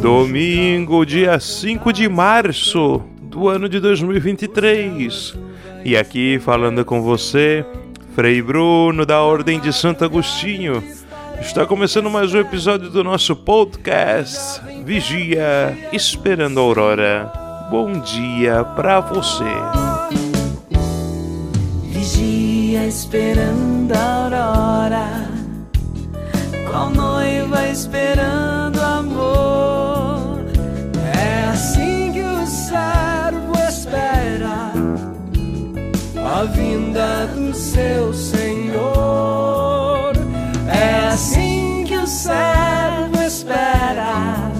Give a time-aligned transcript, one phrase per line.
[0.00, 5.36] Domingo, dia 5 de março do ano de 2023.
[5.84, 7.66] E aqui falando com você,
[8.14, 10.82] Frei Bruno da Ordem de Santo Agostinho.
[11.40, 17.32] Está começando mais um episódio do nosso podcast Vigia Esperando a Aurora.
[17.68, 19.44] Bom dia para você.
[21.82, 25.30] Vigia esperando a aurora,
[26.70, 28.67] qual noiva esperando
[36.30, 40.12] a vinda do seu Senhor.
[40.68, 44.52] É assim que o servo espera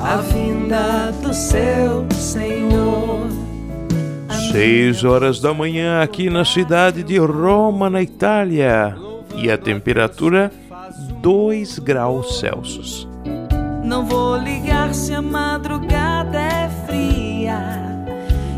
[0.00, 3.26] a vinda do seu Senhor.
[4.52, 8.94] Seis horas da manhã aqui na cidade de Roma, na Itália.
[9.34, 10.52] E a temperatura
[11.20, 13.08] 2 graus Celsius.
[13.82, 17.93] Não vou ligar se a madrugada é fria,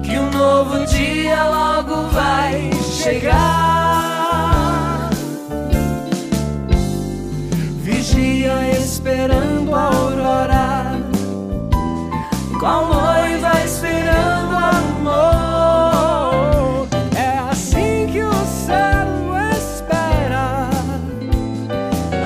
[0.06, 2.70] que um novo dia logo vai
[3.02, 4.30] chegar.
[7.82, 11.00] Vigia esperando a aurora,
[12.60, 15.66] qual noiva esperando amor.
[17.16, 20.68] É assim que o servo espera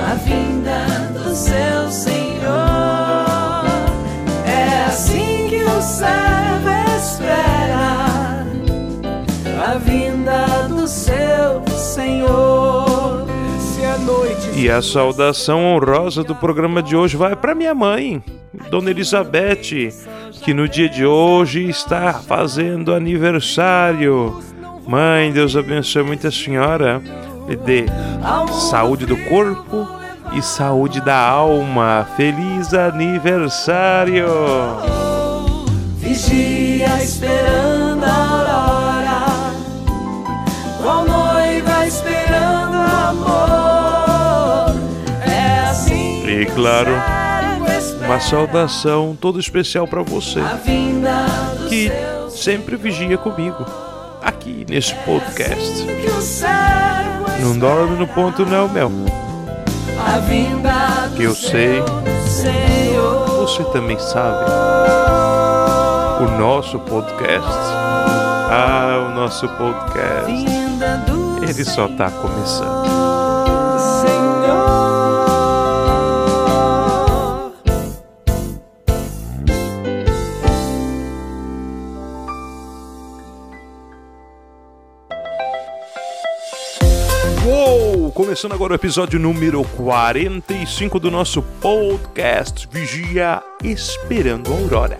[0.09, 2.20] a vinda do seu Senhor.
[12.01, 13.25] Senhor.
[14.55, 18.23] E a saudação honrosa do programa de hoje vai para minha mãe,
[18.69, 19.91] Dona Elizabeth,
[20.43, 24.39] que no dia de hoje está fazendo aniversário.
[24.87, 27.01] Mãe, Deus abençoe muito a senhora.
[27.47, 27.85] Lhe dê
[28.69, 29.87] saúde do corpo
[30.33, 32.07] e saúde da alma.
[32.17, 34.25] Feliz aniversário!
[35.97, 37.60] Vigia esperando
[46.41, 46.89] E claro,
[48.03, 50.39] Uma saudação toda especial para você,
[51.69, 51.91] que
[52.31, 53.63] sempre vigia comigo,
[54.23, 55.85] aqui nesse podcast.
[56.19, 58.91] servo Não dorme no ponto não, meu.
[61.15, 61.83] Que eu sei.
[63.37, 64.49] Você também sabe.
[66.23, 67.53] O nosso podcast.
[68.49, 70.45] Ah, o nosso podcast.
[71.47, 73.20] Ele só tá começando.
[88.13, 94.97] Começando agora o episódio número 45 do nosso podcast Vigia Esperando a Aurora.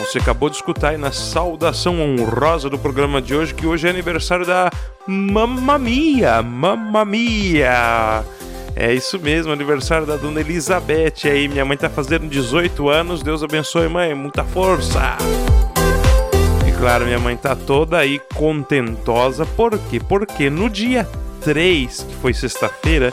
[0.00, 3.90] Você acabou de escutar aí na saudação honrosa do programa de hoje, que hoje é
[3.90, 4.68] aniversário da
[5.06, 6.42] Mamma Mia!
[6.42, 8.24] Mamma Mia!
[8.74, 11.46] É isso mesmo, aniversário da dona Elizabeth aí.
[11.46, 13.22] Minha mãe tá fazendo 18 anos.
[13.22, 14.12] Deus abençoe, mãe.
[14.14, 15.16] Muita força!
[16.84, 19.46] Claro, minha mãe tá toda aí contentosa.
[19.46, 19.98] Por quê?
[19.98, 21.08] Porque no dia
[21.40, 23.10] 3, que foi sexta-feira,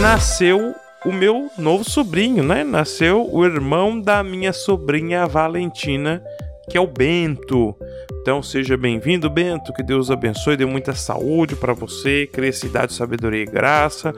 [0.00, 2.64] nasceu o meu novo sobrinho, né?
[2.64, 6.24] Nasceu o irmão da minha sobrinha Valentina,
[6.70, 7.76] que é o Bento.
[8.22, 9.70] Então seja bem-vindo, Bento.
[9.74, 14.14] Que Deus abençoe, dê muita saúde para você, crescidade, sabedoria e graça.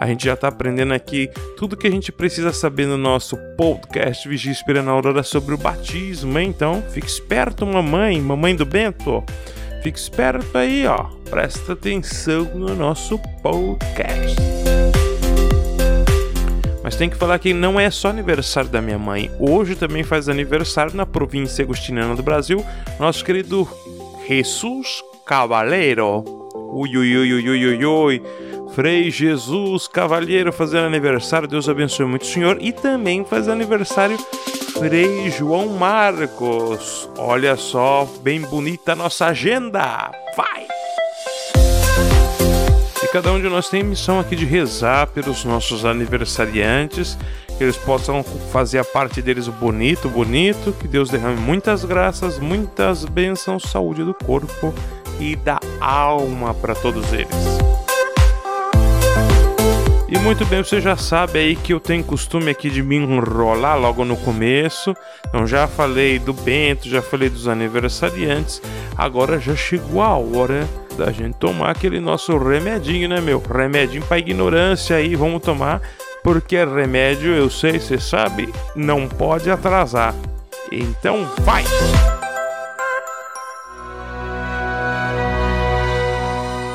[0.00, 4.28] A gente já tá aprendendo aqui tudo que a gente precisa saber no nosso podcast
[4.28, 6.48] Vigia Esperando a Aurora sobre o batismo, hein?
[6.50, 9.24] Então, fique esperto, mamãe, mamãe do Bento.
[9.82, 11.06] Fique esperto aí, ó.
[11.28, 14.36] Presta atenção no nosso podcast.
[16.82, 19.28] Mas tem que falar que não é só aniversário da minha mãe.
[19.40, 22.64] Hoje também faz aniversário na província agostiniana do Brasil,
[23.00, 23.68] nosso querido
[24.28, 26.24] Jesus Cavaleiro.
[26.54, 28.22] Ui, ui, ui, ui, ui, ui, ui.
[28.78, 32.58] Frei Jesus Cavalheiro fazendo aniversário, Deus abençoe muito o senhor.
[32.60, 34.16] E também faz aniversário
[34.78, 37.10] Frei João Marcos.
[37.18, 40.12] Olha só, bem bonita a nossa agenda.
[40.36, 40.68] Vai!
[43.02, 47.18] E cada um de nós tem missão aqui de rezar pelos nossos aniversariantes,
[47.56, 48.22] que eles possam
[48.52, 54.04] fazer a parte deles o bonito, bonito, que Deus derrame muitas graças, muitas bênçãos, saúde
[54.04, 54.72] do corpo
[55.18, 57.77] e da alma para todos eles.
[60.10, 63.78] E muito bem, você já sabe aí que eu tenho costume aqui de me enrolar
[63.78, 64.96] logo no começo.
[65.28, 68.62] Então já falei do Bento, já falei dos aniversariantes.
[68.96, 70.66] Agora já chegou a hora
[70.96, 73.38] da gente tomar aquele nosso remedinho, né, meu?
[73.38, 75.82] Remedinho para ignorância aí, vamos tomar,
[76.24, 80.14] porque remédio, eu sei, você sabe, não pode atrasar.
[80.72, 81.64] Então vai!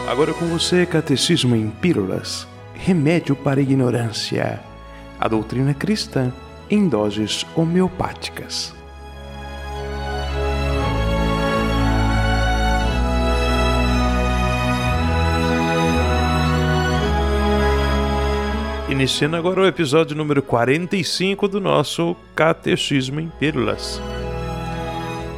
[0.08, 2.53] Agora com você, Catecismo em Pílulas
[2.84, 4.60] remédio para a ignorância,
[5.18, 6.34] a doutrina cristã
[6.70, 8.76] em doses homeopáticas.
[18.90, 24.02] Iniciando agora o episódio número 45 do nosso Catecismo em Pílulas.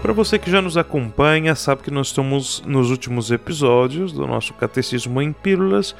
[0.02, 4.52] Para você que já nos acompanha, sabe que nós estamos nos últimos episódios do nosso
[4.56, 5.96] Catecismo em Pílulas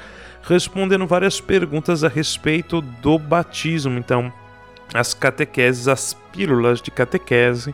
[0.48, 3.98] respondendo várias perguntas a respeito do batismo.
[3.98, 4.32] Então,
[4.94, 7.74] as catequeses, as pílulas de catequese,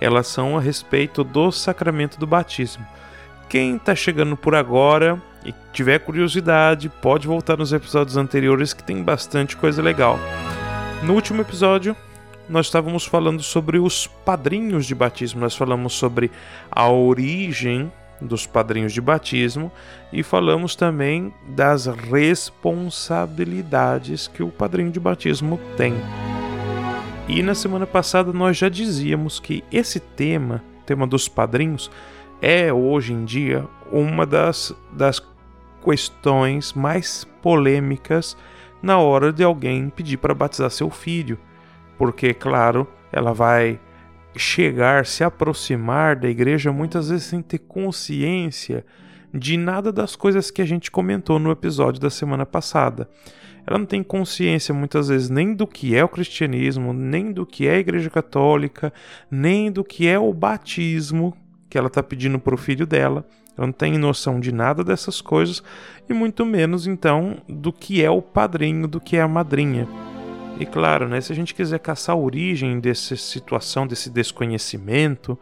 [0.00, 2.86] elas são a respeito do sacramento do batismo.
[3.48, 9.02] Quem está chegando por agora e tiver curiosidade, pode voltar nos episódios anteriores que tem
[9.02, 10.18] bastante coisa legal.
[11.02, 11.96] No último episódio,
[12.48, 16.30] nós estávamos falando sobre os padrinhos de batismo, nós falamos sobre
[16.70, 17.92] a origem
[18.26, 19.72] dos padrinhos de batismo
[20.12, 25.94] e falamos também das responsabilidades que o padrinho de batismo tem.
[27.28, 31.90] E na semana passada nós já dizíamos que esse tema, tema dos padrinhos,
[32.40, 35.22] é hoje em dia uma das, das
[35.82, 38.36] questões mais polêmicas
[38.82, 41.38] na hora de alguém pedir para batizar seu filho,
[41.96, 43.78] porque, claro, ela vai
[44.36, 48.84] chegar, se aproximar da igreja muitas vezes sem ter consciência
[49.32, 53.08] de nada das coisas que a gente comentou no episódio da semana passada.
[53.66, 57.66] Ela não tem consciência muitas vezes nem do que é o cristianismo, nem do que
[57.66, 58.92] é a igreja católica,
[59.30, 61.36] nem do que é o batismo
[61.70, 63.24] que ela está pedindo para o filho dela.
[63.56, 65.62] Ela não tem noção de nada dessas coisas
[66.08, 69.86] e muito menos então do que é o padrinho, do que é a madrinha.
[70.62, 75.36] E claro, né, se a gente quiser caçar a origem dessa situação, desse desconhecimento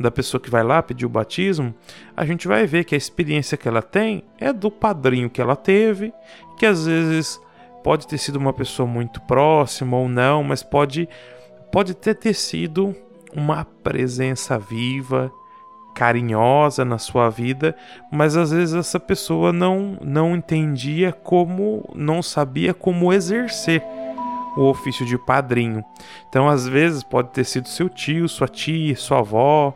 [0.00, 1.72] da pessoa que vai lá pedir o batismo,
[2.16, 5.54] a gente vai ver que a experiência que ela tem é do padrinho que ela
[5.54, 6.12] teve,
[6.58, 7.40] que às vezes
[7.84, 11.08] pode ter sido uma pessoa muito próxima ou não, mas pode
[11.70, 12.96] pode ter, ter sido
[13.32, 15.30] uma presença viva,
[15.94, 17.76] carinhosa na sua vida,
[18.10, 23.84] mas às vezes essa pessoa não não entendia como, não sabia como exercer
[24.56, 25.84] o ofício de padrinho.
[26.28, 29.74] Então, às vezes, pode ter sido seu tio, sua tia, sua avó.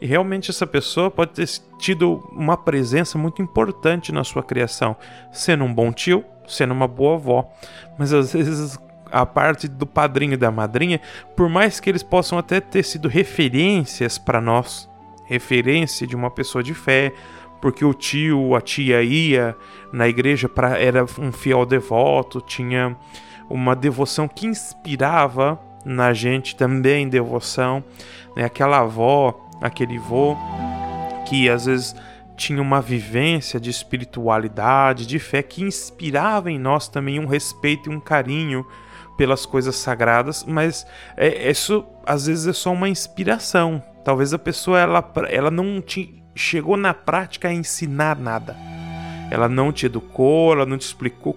[0.00, 1.48] E realmente essa pessoa pode ter
[1.78, 4.96] tido uma presença muito importante na sua criação,
[5.32, 7.50] sendo um bom tio, sendo uma boa avó.
[7.98, 8.78] Mas às vezes
[9.10, 11.00] a parte do padrinho e da madrinha,
[11.36, 14.90] por mais que eles possam até ter sido referências para nós,
[15.24, 17.12] referência de uma pessoa de fé,
[17.62, 19.56] porque o tio, a tia ia
[19.92, 22.96] na igreja para era um fiel devoto, tinha
[23.48, 27.84] uma devoção que inspirava na gente também devoção,
[28.36, 28.44] né?
[28.44, 30.36] Aquela avó, aquele vô
[31.26, 31.94] que às vezes
[32.36, 37.94] tinha uma vivência de espiritualidade, de fé que inspirava em nós também um respeito e
[37.94, 38.66] um carinho
[39.16, 40.86] pelas coisas sagradas, mas
[41.16, 43.82] é, isso às vezes é só uma inspiração.
[44.04, 48.56] Talvez a pessoa ela, ela não te chegou na prática a ensinar nada.
[49.30, 51.36] Ela não te educou, ela não te explicou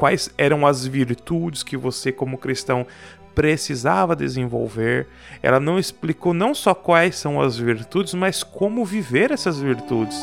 [0.00, 2.86] quais eram as virtudes que você, como cristão,
[3.34, 5.06] precisava desenvolver.
[5.42, 10.18] Ela não explicou não só quais são as virtudes, mas como viver essas virtudes.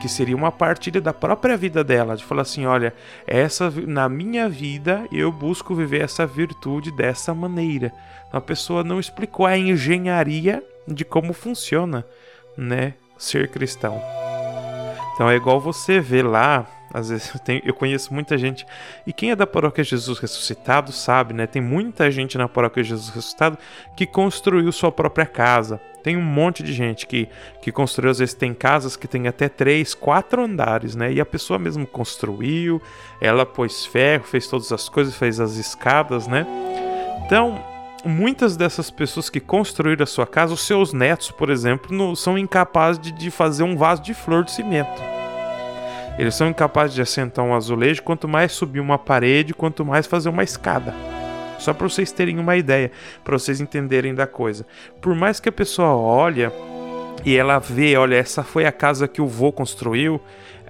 [0.00, 2.92] Que seria uma partilha da própria vida dela, de falar assim: olha,
[3.24, 7.92] essa na minha vida eu busco viver essa virtude dessa maneira.
[8.32, 12.04] A pessoa não explicou a engenharia de como funciona,
[12.56, 14.00] né, ser cristão.
[15.14, 18.66] Então é igual você ver lá às vezes eu, tenho, eu conheço muita gente.
[19.06, 21.46] E quem é da paróquia Jesus Ressuscitado sabe, né?
[21.46, 23.58] Tem muita gente na paróquia Jesus Ressuscitado
[23.94, 25.78] que construiu sua própria casa.
[26.02, 27.28] Tem um monte de gente que,
[27.60, 31.12] que construiu, às vezes tem casas que tem até três, quatro andares, né?
[31.12, 32.80] E a pessoa mesmo construiu,
[33.20, 36.46] ela pôs ferro, fez todas as coisas, fez as escadas, né?
[37.26, 37.62] Então,
[38.06, 42.38] muitas dessas pessoas que construíram a sua casa, os seus netos, por exemplo, não, são
[42.38, 45.15] incapazes de, de fazer um vaso de flor de cimento
[46.18, 50.28] Eles são incapazes de assentar um azulejo, quanto mais subir uma parede, quanto mais fazer
[50.28, 50.94] uma escada.
[51.58, 52.90] Só para vocês terem uma ideia,
[53.24, 54.66] para vocês entenderem da coisa.
[55.00, 56.52] Por mais que a pessoa olha
[57.24, 60.20] e ela vê, olha, essa foi a casa que o vô construiu,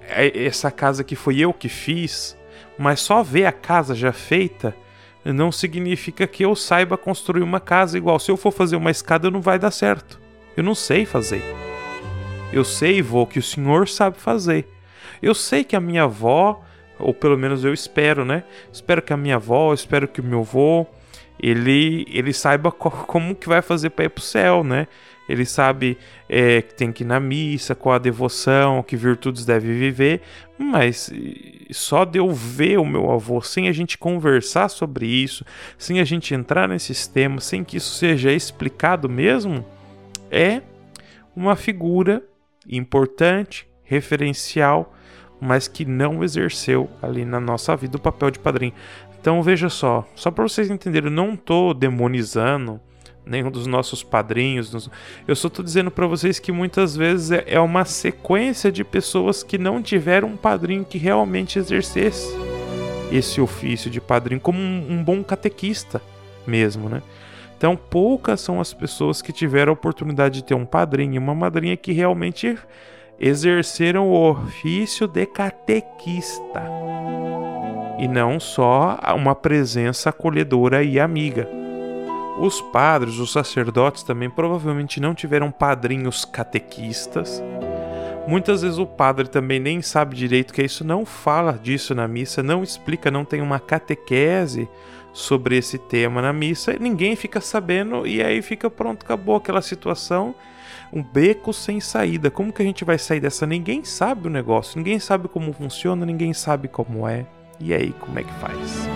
[0.08, 2.36] é, essa casa que foi eu que fiz,
[2.78, 4.74] mas só ver a casa já feita
[5.24, 8.18] não significa que eu saiba construir uma casa igual.
[8.18, 10.20] Se eu for fazer uma escada, não vai dar certo.
[10.56, 11.42] Eu não sei fazer.
[12.52, 14.68] Eu sei, vô, que o senhor sabe fazer.
[15.22, 16.62] Eu sei que a minha avó,
[16.98, 18.44] ou pelo menos eu espero, né?
[18.72, 20.86] Espero que a minha avó, espero que o meu avô,
[21.40, 24.86] ele, ele saiba como que vai fazer para ir pro céu, né?
[25.28, 29.72] Ele sabe é, que tem que ir na missa, qual a devoção, que virtudes deve
[29.74, 30.22] viver,
[30.56, 31.12] mas
[31.72, 35.44] só de eu ver o meu avô, sem a gente conversar sobre isso,
[35.76, 39.64] sem a gente entrar nesses temas, sem que isso seja explicado mesmo,
[40.30, 40.62] é
[41.34, 42.22] uma figura
[42.68, 44.94] importante, referencial,
[45.40, 48.72] mas que não exerceu ali na nossa vida o papel de padrinho.
[49.20, 52.80] Então veja só, só para vocês entenderem, eu não estou demonizando
[53.24, 54.88] nenhum dos nossos padrinhos.
[55.26, 59.42] Eu só estou dizendo para vocês que muitas vezes é, é uma sequência de pessoas
[59.42, 62.28] que não tiveram um padrinho que realmente exercesse
[63.10, 66.00] esse ofício de padrinho como um, um bom catequista
[66.46, 67.02] mesmo, né?
[67.56, 71.34] Então, poucas são as pessoas que tiveram a oportunidade de ter um padrinho e uma
[71.34, 72.56] madrinha que realmente
[73.18, 76.62] exerceram o ofício de catequista
[77.98, 81.48] e não só uma presença acolhedora e amiga.
[82.38, 87.42] Os padres, os sacerdotes também provavelmente não tiveram padrinhos catequistas.
[88.26, 92.06] Muitas vezes o padre também nem sabe direito que é isso, não fala disso na
[92.06, 94.68] missa, não explica, não tem uma catequese
[95.12, 100.34] sobre esse tema na missa, ninguém fica sabendo e aí fica pronto, acabou aquela situação,
[100.92, 102.30] um beco sem saída.
[102.30, 103.46] Como que a gente vai sair dessa?
[103.46, 107.26] Ninguém sabe o negócio, ninguém sabe como funciona, ninguém sabe como é.
[107.58, 108.86] E aí, como é que faz?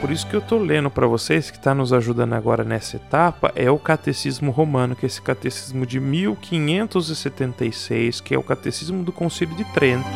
[0.00, 3.52] Por isso que eu estou lendo para vocês, que está nos ajudando agora nessa etapa,
[3.54, 9.12] é o Catecismo Romano, que é esse catecismo de 1576, que é o Catecismo do
[9.12, 10.08] Concílio de Trento.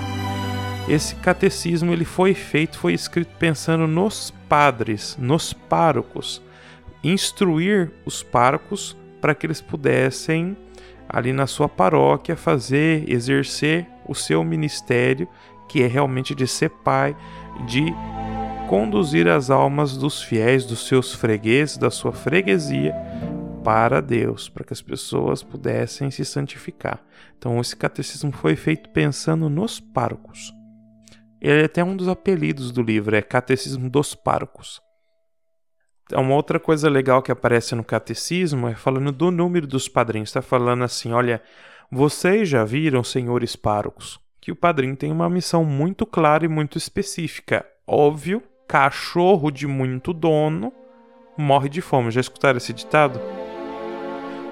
[0.88, 6.40] Esse catecismo ele foi feito, foi escrito pensando nos padres, nos párocos,
[7.02, 10.56] instruir os párocos para que eles pudessem
[11.08, 15.28] ali na sua paróquia fazer, exercer o seu ministério,
[15.68, 17.16] que é realmente de ser pai,
[17.66, 17.84] de
[18.68, 22.94] conduzir as almas dos fiéis, dos seus fregueses, da sua freguesia,
[23.62, 27.02] para Deus, para que as pessoas pudessem se santificar.
[27.38, 30.52] Então, esse catecismo foi feito pensando nos párocos.
[31.40, 34.80] Ele é até um dos apelidos do livro, é Catecismo dos Párocos.
[36.12, 40.28] Uma outra coisa legal que aparece no catecismo é falando do número dos padrinhos.
[40.28, 41.42] Está falando assim: olha,
[41.90, 46.76] vocês já viram, senhores párocos, que o padrinho tem uma missão muito clara e muito
[46.76, 47.66] específica.
[47.86, 50.72] Óbvio cachorro de muito dono
[51.36, 52.10] morre de fome.
[52.10, 53.20] Já escutaram esse ditado?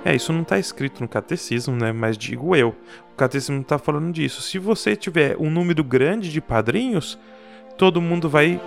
[0.05, 1.93] É, isso não está escrito no catecismo, né?
[1.93, 2.75] Mas digo eu.
[3.13, 4.43] O catecismo está falando disso.
[4.43, 7.19] Se você tiver um número grande de padrinhos,
[7.79, 8.61] todo mundo vai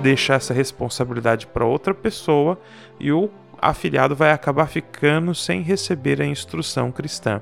[0.00, 2.58] deixar essa responsabilidade para outra pessoa
[2.98, 3.30] e o
[3.60, 7.40] afiliado vai acabar ficando sem receber a instrução cristã.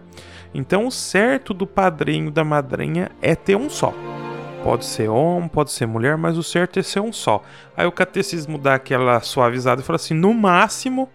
[0.52, 3.94] Então, o certo do padrinho da madrinha é ter um só.
[4.62, 7.42] Pode ser homem, pode ser mulher, mas o certo é ser um só.
[7.74, 11.08] Aí o catecismo dá aquela suavizada e fala assim: no máximo,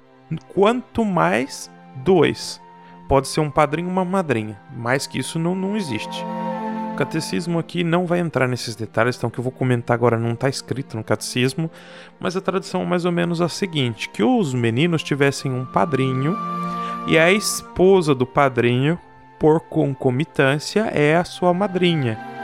[0.53, 2.59] quanto mais, dois.
[3.07, 4.59] Pode ser um padrinho uma madrinha.
[4.75, 6.25] Mais que isso não, não existe.
[6.95, 10.31] Catecismo aqui não vai entrar nesses detalhes, então o que eu vou comentar agora não
[10.31, 11.69] está escrito no catecismo,
[12.19, 16.37] mas a tradição é mais ou menos a seguinte: que os meninos tivessem um padrinho
[17.07, 18.97] e a esposa do padrinho,
[19.39, 22.35] por concomitância, é a sua madrinha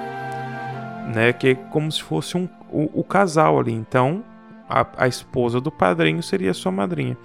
[1.11, 1.33] né?
[1.33, 3.73] Que é como se fosse um, o, o casal ali.
[3.73, 4.23] Então,
[4.67, 7.17] a, a, esposa do padrinho seria sua madrinha.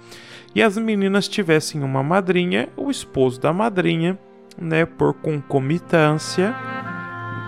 [0.53, 4.17] E as meninas tivessem uma madrinha, o esposo da madrinha,
[4.57, 4.85] né?
[4.85, 6.55] Por concomitância,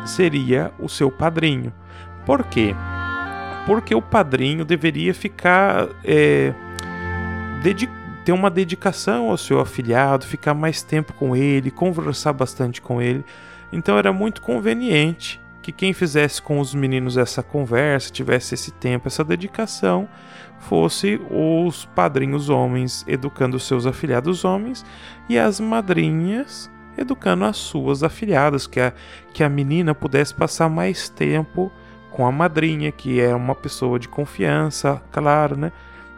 [0.06, 1.74] seria o seu padrinho.
[2.26, 2.76] Por quê?
[3.66, 5.88] Porque o padrinho deveria ficar.
[6.04, 6.54] É,
[8.24, 13.24] ter uma dedicação ao seu afilhado, ficar mais tempo com ele, conversar bastante com ele.
[13.72, 19.08] Então era muito conveniente que quem fizesse com os meninos essa conversa, tivesse esse tempo,
[19.08, 20.08] essa dedicação,
[20.60, 24.86] fosse os padrinhos homens educando seus afilhados homens
[25.28, 28.94] e as madrinhas educando as suas afilhadas, que a,
[29.34, 31.72] que a menina pudesse passar mais tempo
[32.12, 35.72] com a madrinha, que é uma pessoa de confiança, claro, né?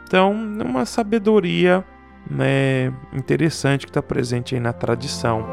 [0.04, 1.86] Então, uma sabedoria
[2.30, 5.46] né, interessante que está presente aí na tradição.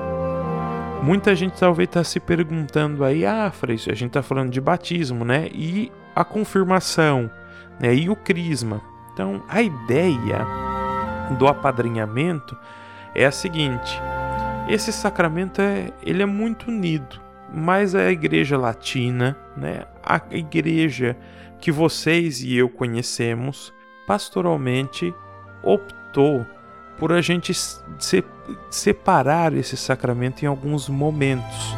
[1.03, 5.25] Muita gente talvez está se perguntando aí, ah, Frei, a gente está falando de batismo,
[5.25, 5.49] né?
[5.53, 7.31] E a confirmação,
[7.79, 7.95] né?
[7.95, 8.81] E o crisma.
[9.13, 10.45] Então, a ideia
[11.39, 12.57] do apadrinhamento
[13.15, 14.01] é a seguinte:
[14.69, 17.21] esse sacramento é, ele é muito unido,
[17.53, 19.85] mas a igreja latina, né?
[20.03, 21.17] A igreja
[21.59, 23.73] que vocês e eu conhecemos,
[24.07, 25.15] pastoralmente
[25.63, 26.47] optou
[26.99, 28.25] por a gente se,
[28.71, 31.75] separar esse sacramento em alguns momentos.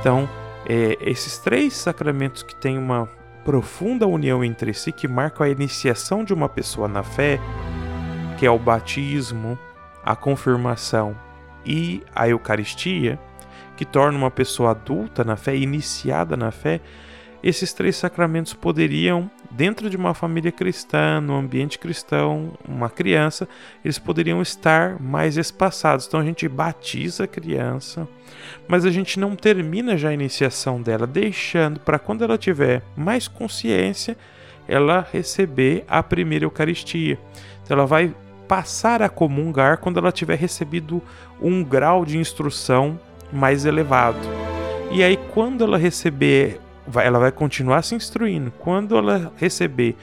[0.00, 0.28] Então,
[0.66, 3.08] é, esses três sacramentos que têm uma
[3.44, 7.38] profunda união entre si, que marcam a iniciação de uma pessoa na fé,
[8.38, 9.58] que é o batismo,
[10.04, 11.14] a confirmação
[11.64, 13.18] e a Eucaristia,
[13.76, 16.80] que torna uma pessoa adulta na fé, iniciada na fé,
[17.44, 23.46] esses três sacramentos poderiam, dentro de uma família cristã, no ambiente cristão, uma criança,
[23.84, 26.06] eles poderiam estar mais espaçados.
[26.06, 28.08] Então a gente batiza a criança,
[28.66, 33.28] mas a gente não termina já a iniciação dela, deixando para quando ela tiver mais
[33.28, 34.16] consciência,
[34.66, 37.18] ela receber a primeira Eucaristia.
[37.62, 38.14] Então ela vai
[38.48, 41.02] passar a comungar quando ela tiver recebido
[41.40, 42.98] um grau de instrução
[43.32, 44.18] mais elevado.
[44.90, 46.60] E aí, quando ela receber
[47.02, 48.52] ela vai continuar se instruindo.
[48.58, 49.96] Quando ela receber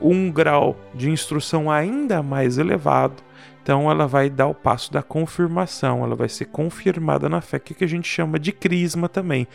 [0.00, 3.22] um grau de instrução ainda mais elevado,
[3.62, 7.84] então ela vai dar o passo da confirmação, ela vai ser confirmada na fé, que
[7.84, 9.46] a gente chama de crisma também.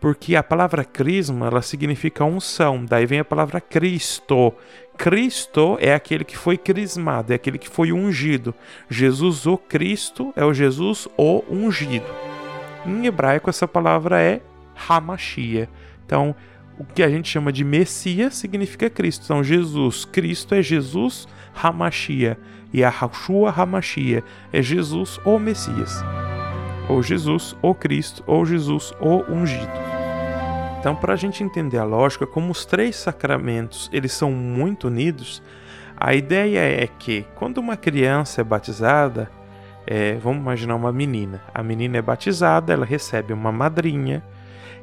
[0.00, 4.52] Porque a palavra crisma, ela significa unção, daí vem a palavra Cristo.
[4.96, 8.54] Cristo é aquele que foi crismado, é aquele que foi ungido.
[8.88, 12.06] Jesus o Cristo é o Jesus o ungido.
[12.84, 14.40] Em hebraico essa palavra é
[14.88, 15.68] Hamashia.
[16.04, 16.34] Então,
[16.78, 19.24] o que a gente chama de Messias significa Cristo.
[19.24, 22.38] Então, Jesus, Cristo é Jesus Hamashia.
[22.72, 24.22] E a Hashua Hamashia
[24.52, 26.02] é Jesus ou Messias.
[26.88, 29.70] Ou Jesus ou Cristo, ou Jesus ou ungido.
[30.78, 35.42] Então, para a gente entender a lógica, como os três sacramentos eles são muito unidos,
[35.96, 39.30] a ideia é que quando uma criança é batizada,
[39.86, 41.40] é, vamos imaginar uma menina.
[41.54, 44.22] A menina é batizada, ela recebe uma madrinha,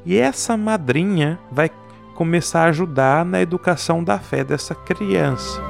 [0.06, 1.70] e essa madrinha vai
[2.16, 5.62] começar a ajudar na educação da fé dessa criança.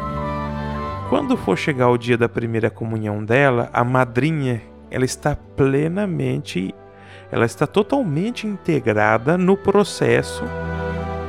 [1.09, 4.61] Quando for chegar o dia da primeira comunhão dela, a madrinha
[4.93, 6.73] ela está plenamente,
[7.31, 10.43] ela está totalmente integrada no processo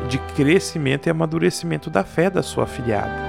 [0.07, 3.25] de crescimento e amadurecimento da fé da sua afilhada.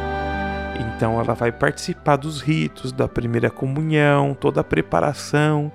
[0.78, 5.72] Então ela vai participar dos ritos da primeira comunhão, toda a preparação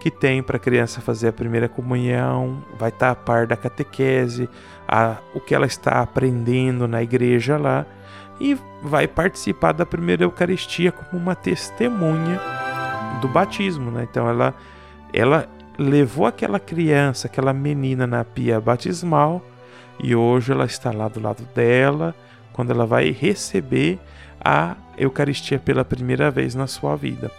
[0.00, 3.56] que tem para a criança fazer a primeira comunhão, vai estar tá a par da
[3.56, 4.48] catequese,
[4.86, 7.84] a, o que ela está aprendendo na igreja lá,
[8.38, 12.38] e vai participar da primeira Eucaristia como uma testemunha
[13.24, 13.90] do batismo.
[13.90, 14.06] Né?
[14.10, 14.54] Então ela,
[15.12, 19.42] ela levou aquela criança, aquela menina na pia batismal,
[19.98, 22.14] e hoje ela está lá do lado dela,
[22.52, 23.98] quando ela vai receber
[24.40, 27.30] a Eucaristia pela primeira vez na sua vida.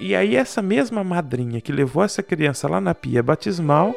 [0.00, 3.92] E aí, essa mesma madrinha que levou essa criança lá na pia batismal,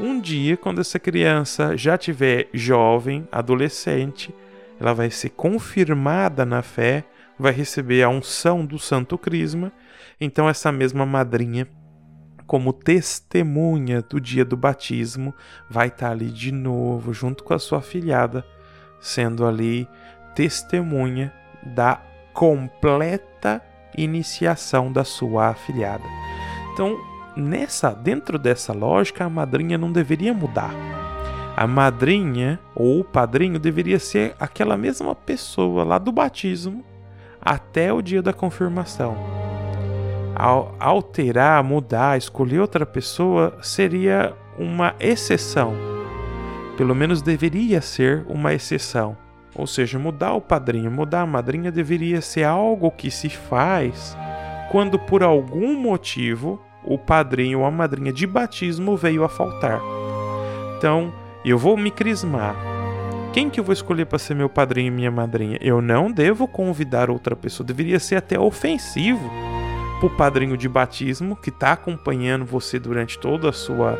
[0.00, 4.34] um dia, quando essa criança já tiver jovem, adolescente,
[4.80, 7.04] ela vai ser confirmada na fé,
[7.38, 9.70] vai receber a unção do Santo Crisma.
[10.20, 11.66] Então, essa mesma madrinha,
[12.46, 15.34] como testemunha do dia do batismo,
[15.70, 18.44] vai estar ali de novo, junto com a sua filhada,
[19.00, 19.88] sendo ali
[20.34, 22.00] testemunha da
[22.32, 23.62] completa
[23.96, 26.04] iniciação da sua afilhada.
[26.72, 26.98] Então,
[27.36, 30.74] nessa, dentro dessa lógica, a madrinha não deveria mudar.
[31.56, 36.82] A madrinha ou o padrinho deveria ser aquela mesma pessoa lá do batismo
[37.40, 39.16] até o dia da confirmação.
[40.80, 45.72] Alterar, mudar, escolher outra pessoa seria uma exceção.
[46.76, 49.16] Pelo menos deveria ser uma exceção.
[49.54, 54.16] Ou seja, mudar o padrinho, mudar a madrinha deveria ser algo que se faz
[54.72, 59.80] quando por algum motivo o padrinho ou a madrinha de batismo veio a faltar.
[60.76, 61.12] Então,
[61.44, 62.56] eu vou me crismar.
[63.32, 65.56] Quem que eu vou escolher para ser meu padrinho e minha madrinha?
[65.60, 67.64] Eu não devo convidar outra pessoa.
[67.64, 69.30] Deveria ser até ofensivo
[70.06, 73.96] o padrinho de batismo que está acompanhando você durante toda a sua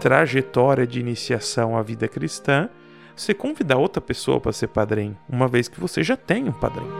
[0.00, 2.70] trajetória de iniciação à vida cristã
[3.14, 6.90] você convidar outra pessoa para ser padrinho, uma vez que você já tem um padrinho.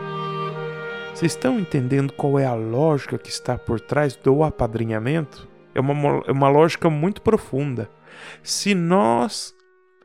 [1.15, 5.47] Vocês estão entendendo qual é a lógica que está por trás do apadrinhamento?
[5.73, 7.89] É uma, é uma lógica muito profunda.
[8.43, 9.51] Se nós,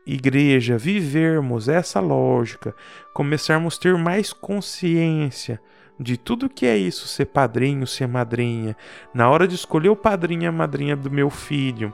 [0.06, 2.74] igreja, vivermos essa lógica,
[3.12, 5.60] começarmos a ter mais consciência
[5.98, 8.76] de tudo que é isso, ser padrinho, ser madrinha,
[9.14, 11.92] na hora de escolher o padrinho e a madrinha do meu filho,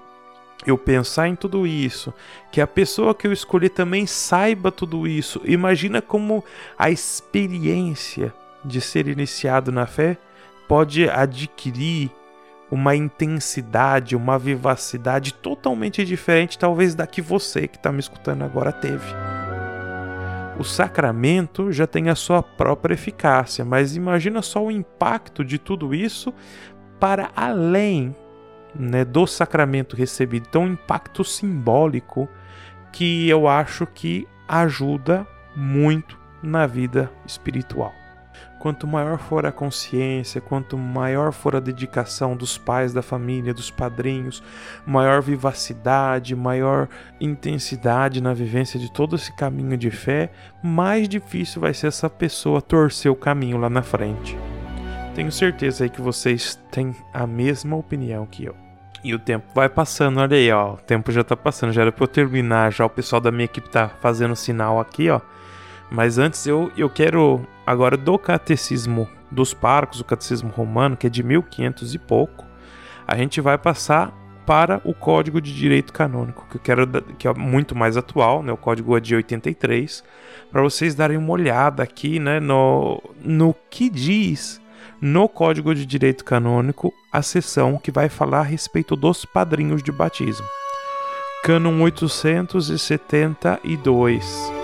[0.67, 2.13] eu pensar em tudo isso,
[2.51, 5.41] que a pessoa que eu escolhi também saiba tudo isso.
[5.45, 6.45] Imagina como
[6.79, 8.33] a experiência
[8.65, 10.17] de ser iniciado na fé
[10.69, 12.11] pode adquirir
[12.71, 18.73] uma intensidade, uma vivacidade totalmente diferente, talvez da que você que está me escutando agora
[18.73, 19.42] teve.
[20.63, 25.93] O sacramento já tem a sua própria eficácia, mas imagina só o impacto de tudo
[25.93, 26.33] isso
[27.01, 28.15] para além
[28.73, 30.47] né, do sacramento recebido.
[30.49, 32.29] Então, um impacto simbólico
[32.93, 37.93] que eu acho que ajuda muito na vida espiritual.
[38.63, 43.73] Quanto maior for a consciência, quanto maior for a dedicação dos pais da família, dos
[43.73, 44.41] padrinhos,
[44.87, 46.89] maior vivacidade, maior
[47.21, 50.31] intensidade na vivência de todo esse caminho de fé,
[50.63, 54.39] mais difícil vai ser essa pessoa torcer o caminho lá na frente.
[55.13, 58.55] Tenho certeza aí que vocês têm a mesma opinião que eu.
[59.03, 60.75] E o tempo vai passando, olha aí, ó.
[60.75, 62.73] O tempo já tá passando, já era pra eu terminar.
[62.73, 65.21] Já o pessoal da minha equipe tá fazendo sinal aqui, ó.
[65.93, 71.11] Mas antes eu, eu quero agora do catecismo dos parcos, o catecismo romano, que é
[71.11, 72.47] de 1500 e pouco,
[73.07, 74.11] a gente vai passar
[74.47, 76.87] para o Código de Direito Canônico, que eu quero
[77.19, 78.51] que é muito mais atual, né?
[78.51, 80.03] O código é de 83,
[80.51, 84.63] para vocês darem uma olhada aqui, né, no no que diz
[85.01, 89.93] no Código de Direito Canônico a seção que vai falar a respeito dos padrinhos de
[89.93, 90.47] batismo.
[91.45, 94.62] Cânon 872.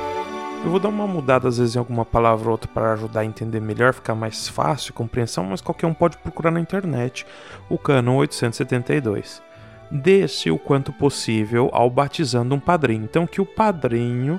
[0.64, 3.24] Eu vou dar uma mudada às vezes em alguma palavra ou outra para ajudar a
[3.24, 7.24] entender melhor, ficar mais fácil a compreensão, mas qualquer um pode procurar na internet
[7.70, 9.40] o Cânon 872.
[9.90, 13.04] Dê-se o quanto possível ao batizando um padrinho.
[13.04, 14.38] Então que o padrinho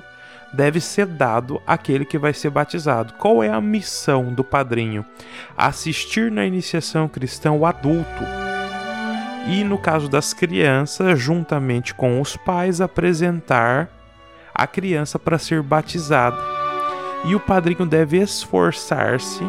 [0.52, 3.14] deve ser dado àquele que vai ser batizado.
[3.14, 5.04] Qual é a missão do padrinho?
[5.56, 8.22] Assistir na iniciação cristã o adulto.
[9.48, 13.88] E no caso das crianças, juntamente com os pais, apresentar
[14.60, 16.36] a criança para ser batizada.
[17.24, 19.42] E o padrinho deve esforçar-se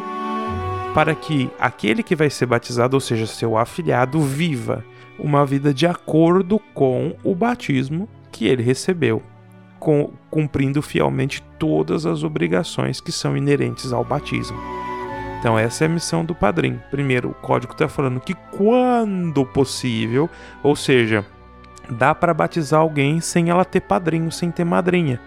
[0.94, 4.86] para que aquele que vai ser batizado, ou seja, seu afilhado, viva
[5.20, 9.22] uma vida de acordo com o batismo que ele recebeu
[10.30, 14.58] cumprindo fielmente todas as obrigações que são inerentes ao batismo.
[15.40, 16.82] Então, essa é a missão do padrinho.
[16.90, 20.30] Primeiro, o código está falando que quando possível,
[20.62, 21.26] ou seja,
[21.90, 25.20] dá para batizar alguém sem ela ter padrinho, sem ter madrinha.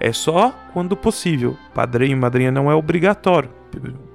[0.00, 1.56] É só quando possível.
[1.74, 3.50] Padrinho e madrinha não é obrigatório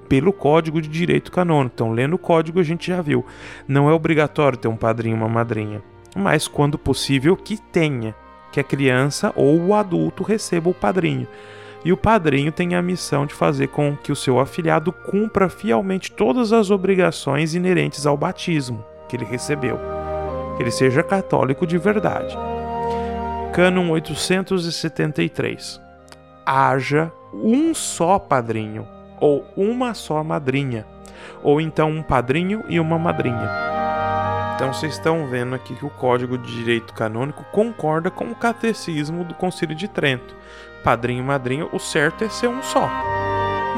[0.08, 1.74] pelo Código de Direito Canônico.
[1.74, 3.24] Então, lendo o código, a gente já viu.
[3.66, 5.82] Não é obrigatório ter um padrinho e uma madrinha,
[6.16, 8.14] mas quando possível que tenha
[8.52, 11.26] que a criança ou o adulto receba o padrinho.
[11.84, 16.12] E o padrinho tem a missão de fazer com que o seu afilhado cumpra fielmente
[16.12, 19.78] todas as obrigações inerentes ao batismo que ele recebeu.
[20.56, 22.36] Que ele seja católico de verdade.
[23.52, 25.80] Cânon 873.
[26.46, 28.86] Haja um só padrinho
[29.20, 30.84] ou uma só madrinha,
[31.42, 33.74] ou então um padrinho e uma madrinha
[34.54, 39.24] então vocês estão vendo aqui que o Código de Direito Canônico concorda com o Catecismo
[39.24, 40.34] do Concílio de Trento.
[40.84, 42.88] Padrinho e madrinha, o certo é ser um só.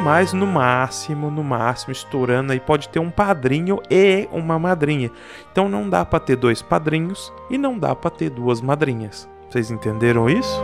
[0.03, 5.11] Mas no máximo, no máximo, estourando aí, pode ter um padrinho e uma madrinha.
[5.51, 9.29] Então não dá para ter dois padrinhos e não dá para ter duas madrinhas.
[9.51, 10.61] Vocês entenderam isso?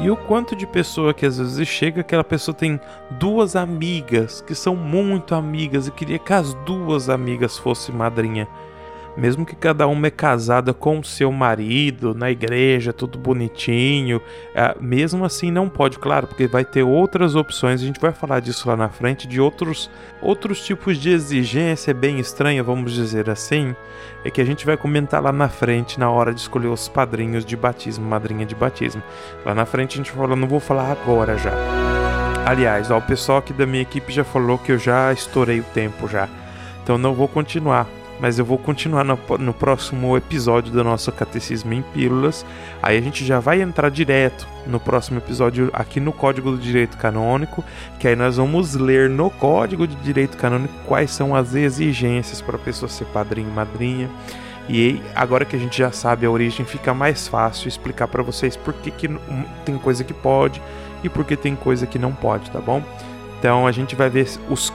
[0.00, 4.54] E o quanto de pessoa que às vezes chega, aquela pessoa tem duas amigas que
[4.54, 8.46] são muito amigas e queria que as duas amigas fossem madrinha
[9.18, 14.22] mesmo que cada uma é casada com o seu marido, na igreja, tudo bonitinho,
[14.54, 18.38] é, mesmo assim não pode, claro, porque vai ter outras opções, a gente vai falar
[18.38, 19.90] disso lá na frente, de outros,
[20.22, 23.74] outros tipos de exigência bem estranha, vamos dizer assim,
[24.24, 27.44] é que a gente vai comentar lá na frente, na hora de escolher os padrinhos
[27.44, 29.02] de batismo, madrinha de batismo.
[29.44, 31.52] Lá na frente a gente fala, não vou falar agora já.
[32.46, 35.64] Aliás, ó, o pessoal aqui da minha equipe já falou que eu já estourei o
[35.64, 36.28] tempo já.
[36.82, 37.86] Então não vou continuar
[38.20, 42.44] mas eu vou continuar no, no, próximo episódio do nosso Catecismo em Pílulas.
[42.82, 46.96] Aí a gente já vai entrar direto no próximo episódio aqui no Código do Direito
[46.96, 47.64] Canônico,
[47.98, 52.56] que aí nós vamos ler no Código de Direito Canônico quais são as exigências para
[52.56, 54.10] a pessoa ser padrinho e madrinha.
[54.68, 58.54] E agora que a gente já sabe a origem, fica mais fácil explicar para vocês
[58.54, 59.08] por que, que
[59.64, 60.60] tem coisa que pode
[61.02, 62.82] e por que tem coisa que não pode, tá bom?
[63.38, 64.72] Então a gente vai ver os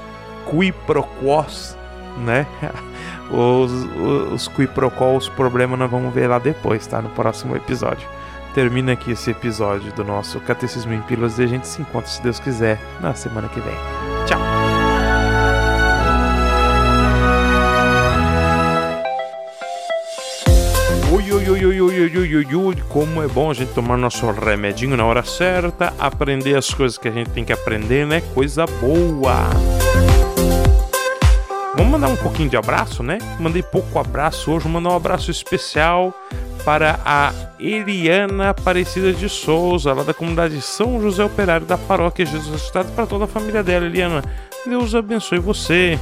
[0.49, 1.77] quiproquos,
[2.25, 2.47] né?
[3.31, 7.01] Os, os, os quiprocó, os problemas nós vamos ver lá depois, tá?
[7.01, 8.07] No próximo episódio.
[8.53, 12.21] Termina aqui esse episódio do nosso Catecismo em Pílulas e a gente se encontra, se
[12.21, 13.73] Deus quiser, na semana que vem.
[14.27, 14.39] Tchau!
[21.11, 24.29] Oi, ui, ui, ui, ui, ui, ui, ui, como é bom a gente tomar nosso
[24.29, 28.21] remedinho na hora certa, aprender as coisas que a gente tem que aprender, né?
[28.35, 29.49] Coisa boa.
[31.75, 33.17] Vamos mandar um pouquinho de abraço, né?
[33.39, 36.13] Mandei pouco abraço hoje, vou mandar um abraço especial
[36.63, 42.47] para a Eliana Aparecida de Souza, lá da comunidade São José Operário da Paróquia Jesus
[42.47, 44.23] Ressuscitado, para toda a família dela, Eliana.
[44.65, 45.99] Deus abençoe você.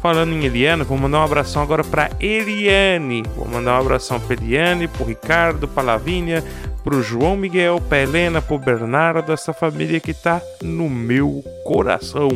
[0.00, 3.24] Falando em Eliana, vou mandar um abração agora para Eliane.
[3.34, 6.44] Vou mandar um abração para Eliane, para Ricardo, para Lavínia,
[6.84, 11.42] para o João Miguel, para Helena, para o Bernardo, essa família que está no meu
[11.64, 12.28] coração.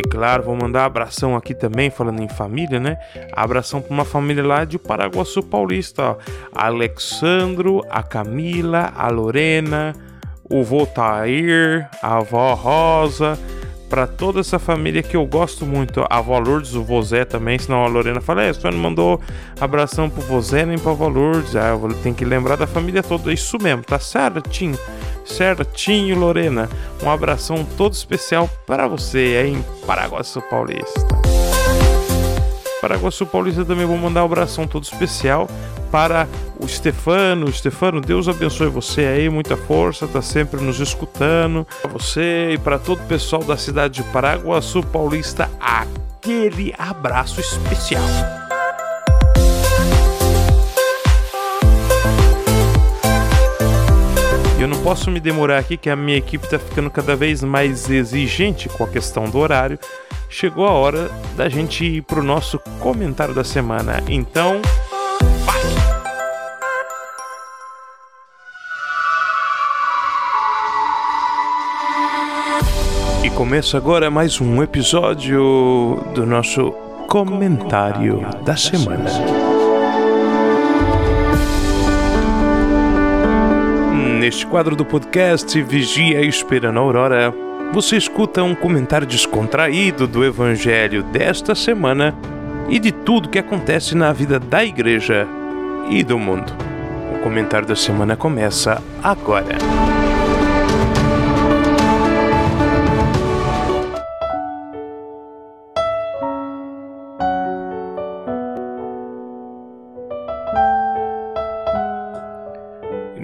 [0.00, 2.96] Claro, vou mandar abração aqui também, falando em família, né?
[3.32, 6.16] Abração para uma família lá de Paraguaçu Paulista, ó.
[6.54, 9.92] Alexandro, a Camila, a Lorena,
[10.48, 13.38] o vô Tair, a avó Rosa,
[13.88, 16.00] para toda essa família que eu gosto muito.
[16.08, 19.20] A avó Lourdes, o Vozé também, senão a Lorena fala, é, você não mandou
[19.60, 21.54] abração pro Vozé nem pra avó Lourdes.
[21.54, 23.30] Ah, eu tenho que lembrar da família toda.
[23.30, 24.78] Isso mesmo, tá certinho.
[25.24, 26.68] Certinho, Lorena.
[27.02, 31.06] Um abração todo especial para você aí em Paraguaçu Paulista.
[32.80, 35.48] Paraguaçu Paulista também vou mandar um abração todo especial
[35.92, 36.26] para
[36.58, 37.52] o Stefano.
[37.52, 41.64] Stefano, Deus abençoe você aí, muita força, tá sempre nos escutando.
[41.80, 48.02] Para você e para todo o pessoal da cidade de Paraguaçu Paulista, aquele abraço especial.
[54.62, 57.90] Eu não posso me demorar aqui que a minha equipe está ficando cada vez mais
[57.90, 59.76] exigente com a questão do horário.
[60.30, 64.00] Chegou a hora da gente ir para o nosso comentário da semana.
[64.08, 64.62] Então,
[73.34, 76.70] começa agora mais um episódio do nosso
[77.08, 79.51] comentário da semana.
[84.32, 87.34] Neste quadro do podcast Vigia Esperando a Aurora,
[87.70, 92.16] você escuta um comentário descontraído do Evangelho desta semana
[92.66, 95.28] e de tudo que acontece na vida da igreja
[95.90, 96.50] e do mundo.
[97.14, 99.58] O comentário da semana começa agora.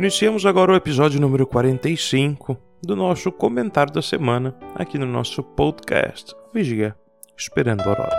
[0.09, 6.35] Iniciamos agora o episódio número 45 do nosso comentário da semana aqui no nosso podcast
[6.51, 6.97] Vigia
[7.37, 8.17] Esperando a Aurora.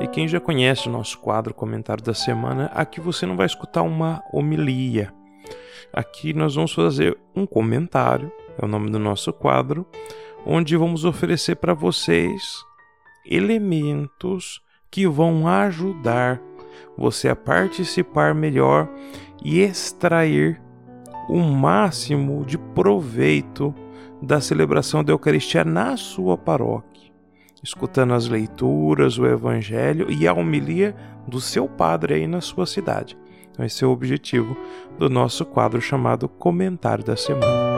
[0.00, 3.82] E quem já conhece o nosso quadro Comentário da Semana, aqui você não vai escutar
[3.82, 5.12] uma homilia.
[5.92, 9.84] Aqui nós vamos fazer um comentário, é o nome do nosso quadro,
[10.46, 12.64] onde vamos oferecer para vocês
[13.26, 16.40] elementos que vão ajudar
[16.96, 18.88] você a participar melhor
[19.42, 20.60] e extrair
[21.28, 23.74] o máximo de proveito
[24.20, 27.10] da celebração da Eucaristia na sua paróquia,
[27.62, 30.94] escutando as leituras, o Evangelho e a homilia
[31.26, 33.16] do seu padre aí na sua cidade.
[33.50, 34.56] Então, esse é o objetivo
[34.98, 37.70] do nosso quadro chamado Comentário da Semana.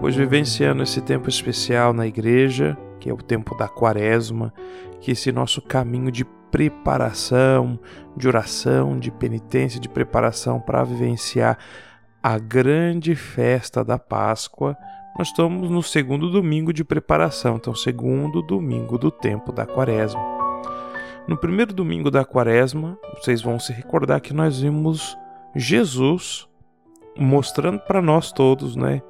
[0.00, 4.52] Pois vivenciando esse tempo especial na igreja, que é o tempo da quaresma,
[5.00, 7.76] que esse nosso caminho de preparação,
[8.16, 11.58] de oração, de penitência, de preparação para vivenciar
[12.22, 14.76] a grande festa da Páscoa.
[15.18, 20.22] Nós estamos no segundo domingo de preparação, então, segundo domingo do tempo da Quaresma.
[21.26, 25.18] No primeiro domingo da Quaresma, vocês vão se recordar que nós vimos
[25.56, 26.48] Jesus
[27.18, 29.02] mostrando para nós todos, né,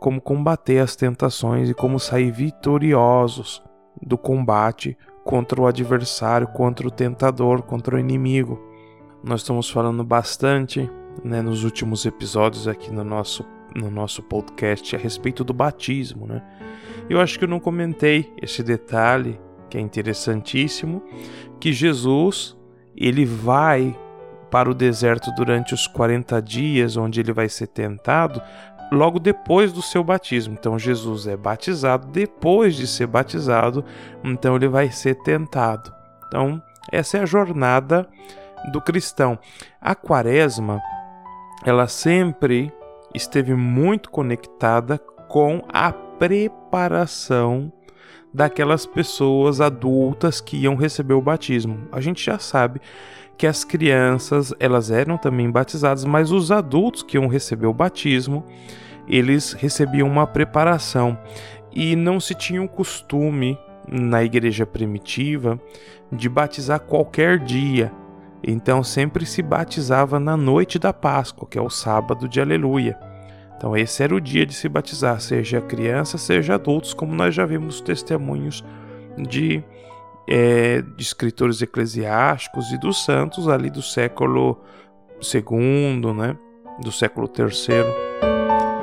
[0.00, 3.62] como combater as tentações e como sair vitoriosos
[4.02, 8.58] do combate contra o adversário, contra o tentador, contra o inimigo.
[9.22, 10.90] Nós estamos falando bastante
[11.22, 13.44] né, nos últimos episódios aqui no nosso,
[13.76, 16.26] no nosso podcast a respeito do batismo.
[16.26, 16.42] Né?
[17.10, 19.38] Eu acho que eu não comentei esse detalhe
[19.68, 21.02] que é interessantíssimo,
[21.60, 22.56] que Jesus
[22.96, 23.94] ele vai
[24.50, 28.40] para o deserto durante os 40 dias, onde ele vai ser tentado,
[28.90, 30.56] logo depois do seu batismo.
[30.58, 33.84] Então Jesus é batizado, depois de ser batizado,
[34.24, 35.92] então ele vai ser tentado.
[36.26, 38.06] Então, essa é a jornada
[38.72, 39.38] do cristão.
[39.80, 40.80] A quaresma,
[41.64, 42.72] ela sempre
[43.14, 44.98] esteve muito conectada
[45.28, 47.72] com a preparação
[48.32, 51.88] daquelas pessoas adultas que iam receber o batismo.
[51.90, 52.80] A gente já sabe
[53.38, 58.44] que as crianças elas eram também batizadas, mas os adultos que iam receber o batismo,
[59.06, 61.16] eles recebiam uma preparação
[61.72, 65.58] e não se tinha o costume na igreja primitiva
[66.10, 67.92] de batizar qualquer dia.
[68.42, 72.98] Então sempre se batizava na noite da Páscoa, que é o sábado de Aleluia.
[73.56, 77.46] Então esse era o dia de se batizar, seja criança, seja adultos, como nós já
[77.46, 78.64] vimos testemunhos
[79.16, 79.62] de,
[80.28, 84.60] é, de escritores eclesiásticos e dos santos ali do século
[85.22, 86.36] II, né?
[86.80, 87.48] do século III.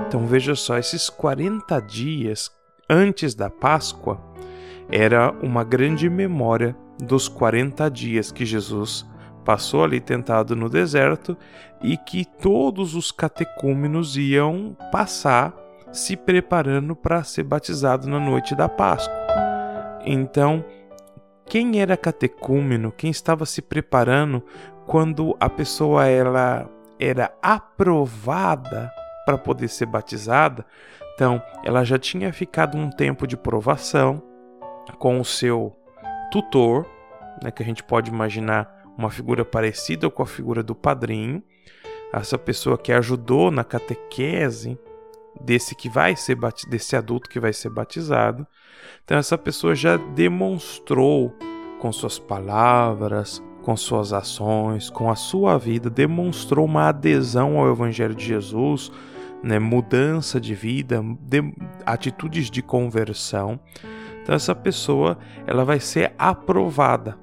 [0.07, 2.51] Então veja só, esses 40 dias
[2.89, 4.19] antes da Páscoa
[4.91, 9.05] era uma grande memória dos 40 dias que Jesus
[9.43, 11.37] passou ali tentado no deserto
[11.81, 15.53] e que todos os catecúmenos iam passar
[15.91, 19.15] se preparando para ser batizado na noite da Páscoa.
[20.05, 20.65] Então,
[21.45, 24.43] quem era catecúmeno, quem estava se preparando
[24.85, 28.91] quando a pessoa ela era aprovada
[29.25, 30.65] para poder ser batizada,
[31.13, 34.21] então ela já tinha ficado um tempo de provação
[34.99, 35.75] com o seu
[36.31, 36.85] tutor,
[37.43, 41.43] né, que a gente pode imaginar uma figura parecida com a figura do padrinho,
[42.13, 44.79] essa pessoa que ajudou na catequese
[45.41, 46.37] desse que vai ser
[46.69, 48.45] desse adulto que vai ser batizado.
[49.03, 51.33] Então essa pessoa já demonstrou
[51.79, 58.15] com suas palavras, com suas ações, com a sua vida, demonstrou uma adesão ao Evangelho
[58.15, 58.91] de Jesus,
[59.43, 61.53] né, mudança de vida, de,
[61.85, 63.59] atitudes de conversão.
[64.21, 67.17] Então essa pessoa ela vai ser aprovada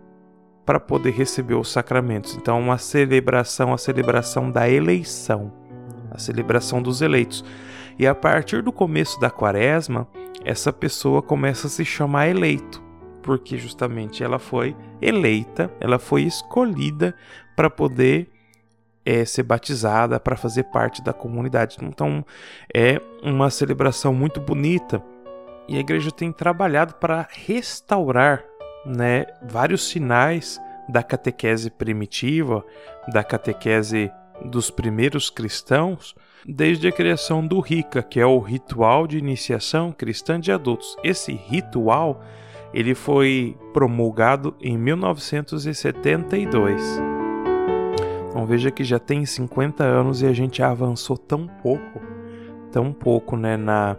[0.65, 2.37] para poder receber os sacramentos.
[2.37, 5.53] Então, uma celebração, a celebração da eleição,
[6.11, 7.45] a celebração dos eleitos.
[7.99, 10.09] E a partir do começo da quaresma,
[10.45, 12.83] essa pessoa começa a se chamar eleito,
[13.23, 17.15] porque justamente ela foi eleita, ela foi escolhida
[17.55, 18.31] para poder
[19.05, 21.79] é, ser batizada, para fazer parte da comunidade.
[21.83, 22.25] Então,
[22.75, 25.03] é uma celebração muito bonita
[25.69, 28.45] e a igreja tem trabalhado para restaurar
[28.85, 32.65] né, vários sinais da catequese primitiva,
[33.13, 34.11] da catequese
[34.45, 36.15] dos primeiros cristãos,
[36.47, 40.97] desde a criação do RICA, que é o ritual de iniciação cristã de adultos.
[41.03, 42.23] Esse ritual
[42.73, 47.01] ele foi promulgado em 1972.
[48.29, 52.01] Então veja que já tem 50 anos e a gente avançou tão pouco,
[52.71, 53.97] tão pouco né, na,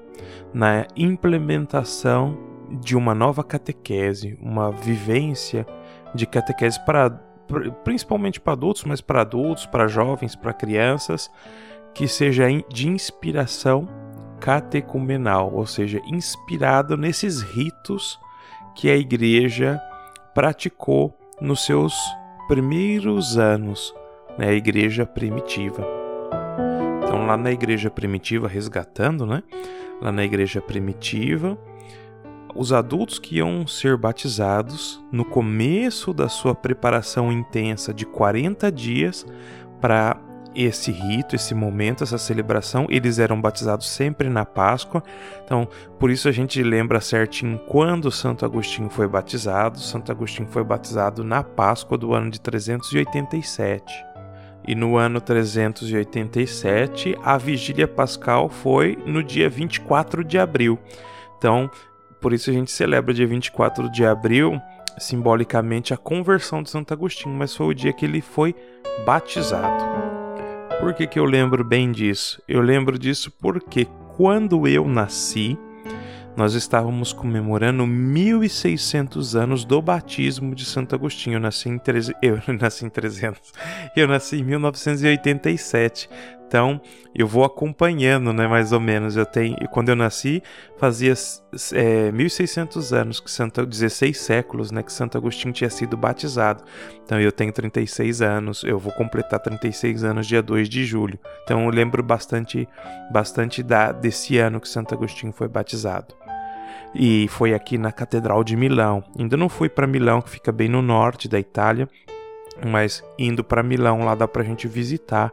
[0.54, 2.38] na implementação
[2.82, 5.68] de uma nova catequese, uma vivência
[6.16, 7.22] de catequese para
[7.84, 11.30] principalmente para adultos, mas para adultos, para jovens, para crianças,
[11.94, 13.88] que seja de inspiração
[14.40, 18.20] catecumenal, ou seja, inspirado nesses ritos
[18.76, 19.80] que a igreja
[20.34, 21.94] praticou nos seus
[22.48, 23.94] primeiros anos,
[24.38, 25.86] né, a igreja primitiva.
[27.04, 29.44] Então, lá na igreja primitiva, resgatando, né?
[30.02, 31.58] Lá na igreja primitiva,
[32.56, 39.26] os adultos que iam ser batizados no começo da sua preparação intensa de 40 dias
[39.80, 40.20] para
[40.56, 45.04] esse rito, esse momento, essa celebração, eles eram batizados sempre na Páscoa.
[45.44, 45.68] Então,
[46.00, 49.80] por isso a gente lembra certinho quando Santo Agostinho foi batizado.
[49.80, 54.14] Santo Agostinho foi batizado na Páscoa do ano de 387.
[54.66, 60.80] E no ano 387, a vigília pascal foi no dia 24 de abril.
[61.38, 61.70] Então,
[62.22, 64.62] por isso a gente celebra dia 24 de abril,
[64.98, 68.56] simbolicamente, a conversão de Santo Agostinho, mas foi o dia que ele foi
[69.06, 70.23] batizado.
[70.84, 72.42] Por que, que eu lembro bem disso?
[72.46, 75.58] Eu lembro disso porque quando eu nasci,
[76.36, 81.38] nós estávamos comemorando 1600 anos do batismo de Santo Agostinho.
[81.38, 82.14] Eu nasci em, treze...
[82.22, 83.54] eu nasci em 300.
[83.96, 86.10] Eu nasci em 1987.
[86.54, 86.80] Então,
[87.16, 89.18] eu vou acompanhando, né, mais ou menos.
[89.18, 90.44] Eu tenho, quando eu nasci,
[90.78, 91.16] fazia
[91.74, 96.64] é, 1600 anos que Santo 16 séculos, né, que Santo Agostinho tinha sido batizado.
[97.04, 101.18] Então, eu tenho 36 anos, eu vou completar 36 anos dia 2 de julho.
[101.44, 102.70] Então, eu lembro bastante
[103.12, 106.14] bastante da desse ano que Santo Agostinho foi batizado.
[106.94, 109.04] E foi aqui na Catedral de Milão.
[109.18, 111.90] Ainda não fui para Milão, que fica bem no norte da Itália,
[112.66, 115.32] mas indo para Milão lá dá para a gente visitar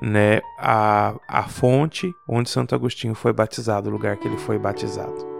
[0.00, 5.32] né, a, a fonte onde Santo Agostinho foi batizado, o lugar que ele foi batizado.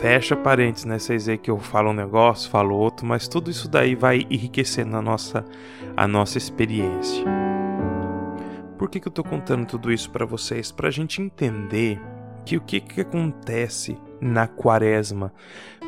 [0.00, 0.98] Fecha parênteses, né?
[0.98, 4.96] Vocês aí que eu falo um negócio, falo outro, mas tudo isso daí vai enriquecendo
[4.96, 5.44] a nossa,
[5.96, 7.24] a nossa experiência.
[8.76, 10.72] Por que, que eu estou contando tudo isso para vocês?
[10.72, 12.00] Para a gente entender
[12.44, 15.32] que o que, que acontece na quaresma,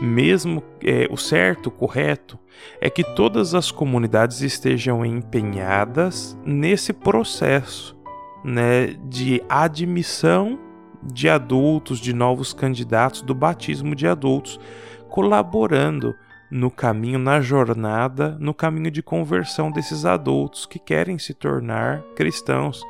[0.01, 2.39] mesmo é, o certo, o correto,
[2.81, 7.97] é que todas as comunidades estejam empenhadas nesse processo
[8.45, 10.59] né, de admissão
[11.03, 14.59] de adultos, de novos candidatos, do batismo de adultos,
[15.09, 16.14] colaborando
[16.51, 22.83] no caminho, na jornada, no caminho de conversão desses adultos que querem se tornar cristãos.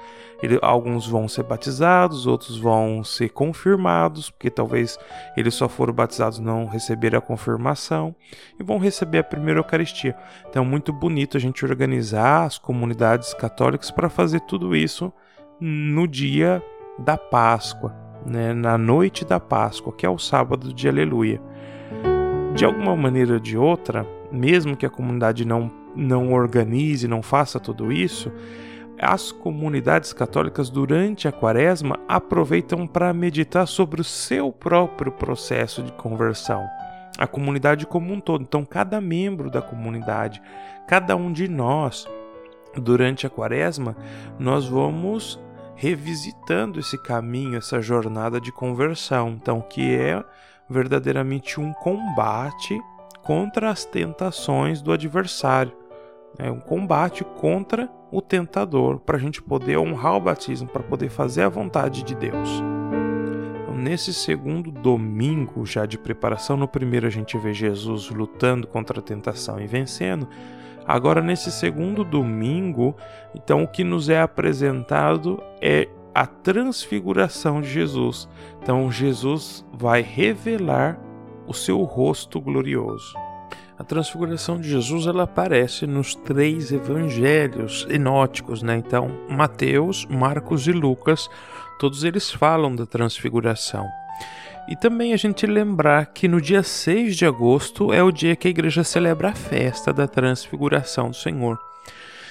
[0.43, 4.99] Ele, alguns vão ser batizados, outros vão ser confirmados, porque talvez
[5.37, 8.15] eles só foram batizados não receberam a confirmação
[8.59, 10.17] e vão receber a primeira Eucaristia.
[10.49, 15.13] Então, é muito bonito a gente organizar as comunidades católicas para fazer tudo isso
[15.59, 16.63] no dia
[16.99, 18.53] da Páscoa, né?
[18.53, 21.41] na noite da Páscoa, que é o sábado de Aleluia.
[22.55, 27.61] De alguma maneira ou de outra, mesmo que a comunidade não, não organize, não faça
[27.61, 28.33] tudo isso,
[28.99, 35.93] as comunidades católicas durante a quaresma aproveitam para meditar sobre o seu próprio processo de
[35.93, 36.67] conversão.
[37.19, 38.43] A comunidade como um todo.
[38.43, 40.43] Então, cada membro da comunidade,
[40.87, 42.07] cada um de nós,
[42.75, 43.97] durante a quaresma,
[44.39, 45.41] nós vamos
[45.75, 49.31] revisitando esse caminho, essa jornada de conversão.
[49.31, 50.23] Então, que é
[50.69, 52.79] verdadeiramente um combate
[53.23, 55.86] contra as tentações do adversário.
[56.39, 61.09] É um combate contra o tentador, para a gente poder honrar o batismo, para poder
[61.09, 62.63] fazer a vontade de Deus.
[63.63, 69.01] Então, nesse segundo domingo já de preparação, no primeiro a gente vê Jesus lutando contra
[69.01, 70.29] a tentação e vencendo.
[70.87, 72.95] Agora, nesse segundo domingo,
[73.35, 78.29] então o que nos é apresentado é a transfiguração de Jesus.
[78.63, 80.99] Então, Jesus vai revelar
[81.47, 83.26] o seu rosto glorioso.
[83.79, 88.77] A transfiguração de Jesus ela aparece nos três evangelhos enóticos, né?
[88.79, 91.29] Então, Mateus, Marcos e Lucas,
[91.79, 93.87] todos eles falam da transfiguração.
[94.67, 98.49] E também a gente lembrar que no dia 6 de agosto é o dia que
[98.49, 101.59] a igreja celebra a festa da transfiguração do Senhor.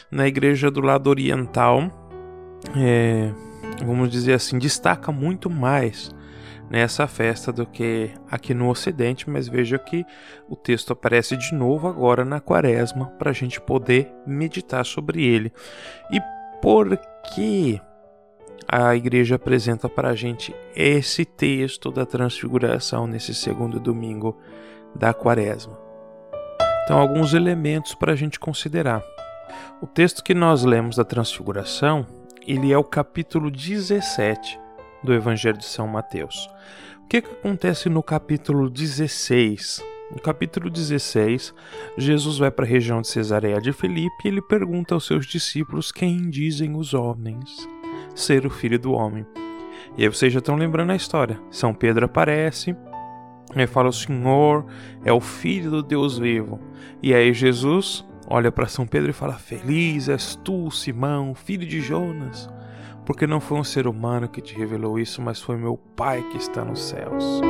[0.10, 1.92] Na igreja do lado oriental,
[2.76, 3.32] é,
[3.86, 6.15] vamos dizer assim, destaca muito mais
[6.70, 10.06] nessa festa do que aqui no Ocidente, mas veja que
[10.50, 15.54] o texto aparece de novo agora na Quaresma para a gente poder meditar sobre ele.
[16.12, 16.20] E
[16.62, 16.98] por
[17.34, 17.80] que
[18.68, 24.38] a igreja apresenta para a gente esse texto da Transfiguração nesse segundo domingo
[24.96, 25.80] da Quaresma?
[26.84, 29.04] Então, alguns elementos para a gente considerar.
[29.82, 32.06] O texto que nós lemos da Transfiguração
[32.48, 34.65] ele é o capítulo 17
[35.06, 36.50] do Evangelho de São Mateus.
[37.04, 39.84] O que, que acontece no capítulo 16?
[40.12, 41.54] No capítulo 16,
[41.98, 45.92] Jesus vai para a região de Cesareia de Filipe e ele pergunta aos seus discípulos
[45.92, 47.68] quem dizem os homens
[48.14, 49.26] ser o filho do homem.
[49.98, 51.40] E aí vocês já estão lembrando a história.
[51.50, 52.76] São Pedro aparece,
[53.56, 54.66] e fala: O Senhor
[55.04, 56.60] é o Filho do Deus vivo.
[57.02, 61.82] E aí Jesus olha para São Pedro e fala: Feliz és tu, Simão, filho de
[61.82, 62.50] Jonas,
[63.06, 66.38] porque não foi um ser humano que te revelou isso, mas foi meu Pai que
[66.38, 67.42] está nos céus.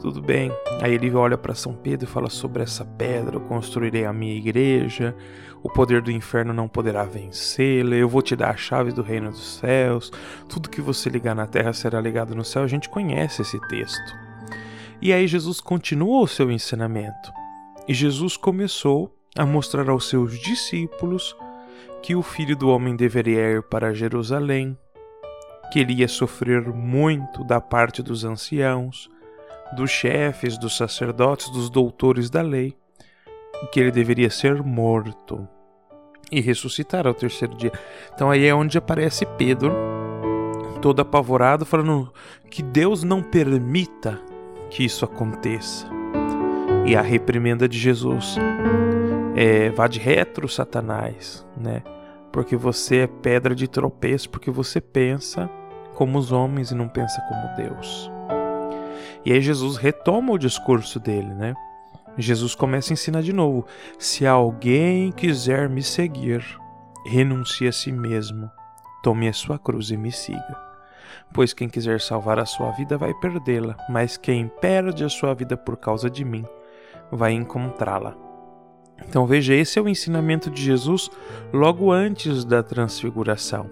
[0.00, 0.50] Tudo bem.
[0.80, 4.34] Aí ele olha para São Pedro e fala: Sobre essa pedra eu construirei a minha
[4.34, 5.14] igreja,
[5.62, 9.30] o poder do inferno não poderá vencê-la, eu vou te dar a chave do reino
[9.30, 10.10] dos céus,
[10.48, 12.62] tudo que você ligar na terra será ligado no céu.
[12.62, 14.16] A gente conhece esse texto.
[15.02, 17.32] E aí Jesus continua o seu ensinamento.
[17.86, 21.36] E Jesus começou a mostrar aos seus discípulos
[22.02, 24.76] que o filho do homem deveria ir para Jerusalém,
[25.72, 29.08] que ele ia sofrer muito da parte dos anciãos,
[29.76, 32.76] dos chefes, dos sacerdotes, dos doutores da lei,
[33.62, 35.46] e que ele deveria ser morto
[36.32, 37.72] e ressuscitar ao terceiro dia.
[38.14, 39.72] Então aí é onde aparece Pedro,
[40.80, 42.12] todo apavorado, falando
[42.50, 44.20] que Deus não permita
[44.70, 45.86] que isso aconteça.
[46.86, 48.36] E a reprimenda de Jesus
[49.36, 51.82] é, vá de retro, Satanás, né?
[52.32, 55.50] Porque você é pedra de tropeço, porque você pensa
[55.94, 58.10] como os homens e não pensa como Deus.
[59.24, 61.54] E aí Jesus retoma o discurso dele, né?
[62.16, 63.66] Jesus começa a ensinar de novo:
[63.98, 66.44] se alguém quiser me seguir,
[67.04, 68.50] renuncie a si mesmo,
[69.02, 70.70] tome a sua cruz e me siga.
[71.32, 75.56] Pois quem quiser salvar a sua vida vai perdê-la, mas quem perde a sua vida
[75.56, 76.44] por causa de mim
[77.10, 78.29] vai encontrá-la.
[79.08, 81.10] Então veja, esse é o ensinamento de Jesus
[81.52, 83.68] logo antes da transfiguração.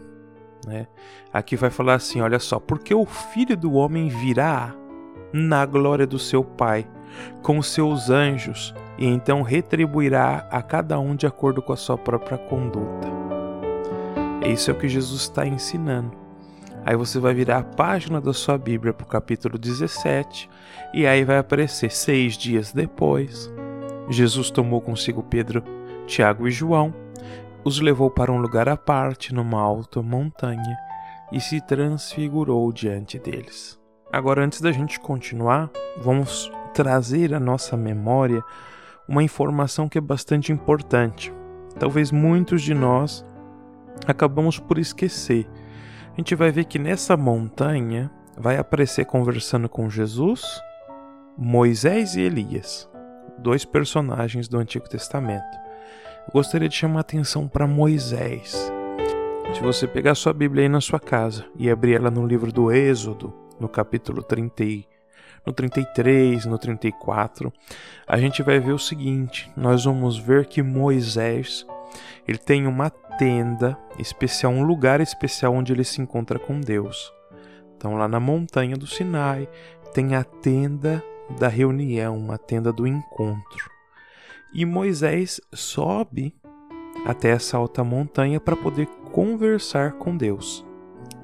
[0.66, 0.87] Né?
[1.33, 4.74] Aqui vai falar assim: olha só, porque o filho do homem virá
[5.33, 6.87] na glória do seu Pai,
[7.43, 12.39] com seus anjos, e então retribuirá a cada um de acordo com a sua própria
[12.39, 13.09] conduta.
[14.47, 16.12] Isso é o que Jesus está ensinando.
[16.85, 20.49] Aí você vai virar a página da sua Bíblia para o capítulo 17,
[20.95, 23.51] e aí vai aparecer seis dias depois
[24.11, 25.63] Jesus tomou consigo Pedro,
[26.07, 26.95] Tiago e João,
[27.65, 30.77] os levou para um lugar à parte numa alta montanha
[31.31, 33.79] e se transfigurou diante deles.
[34.11, 38.43] Agora, antes da gente continuar, vamos trazer à nossa memória
[39.07, 41.33] uma informação que é bastante importante.
[41.79, 43.25] Talvez muitos de nós
[44.07, 45.47] acabamos por esquecer.
[46.13, 50.43] A gente vai ver que nessa montanha vai aparecer conversando com Jesus,
[51.37, 52.89] Moisés e Elias,
[53.39, 55.57] dois personagens do Antigo Testamento.
[56.26, 58.70] Eu gostaria de chamar a atenção para Moisés.
[59.55, 62.70] Se você pegar sua Bíblia aí na sua casa e abrir ela no livro do
[62.70, 64.64] Êxodo, no capítulo 30,
[65.47, 67.53] no 33, no 34,
[68.07, 71.66] a gente vai ver o seguinte: nós vamos ver que Moisés
[72.26, 77.12] ele tem uma tenda especial, um lugar especial onde ele se encontra com Deus.
[77.76, 79.49] Então, lá na montanha do Sinai,
[79.95, 81.03] tem a tenda
[81.39, 83.70] da reunião, a tenda do encontro.
[84.53, 86.35] E Moisés sobe
[87.05, 90.64] até essa alta montanha para poder conversar com Deus.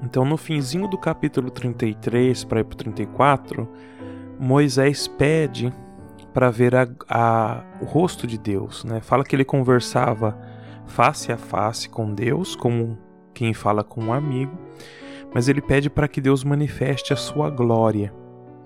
[0.03, 3.67] Então, no finzinho do capítulo 33 para ir para o 34,
[4.39, 5.73] Moisés pede
[6.33, 8.83] para ver a, a, o rosto de Deus.
[8.83, 8.99] Né?
[9.01, 10.37] Fala que ele conversava
[10.85, 12.97] face a face com Deus, como
[13.33, 14.57] quem fala com um amigo,
[15.33, 18.13] mas ele pede para que Deus manifeste a sua glória.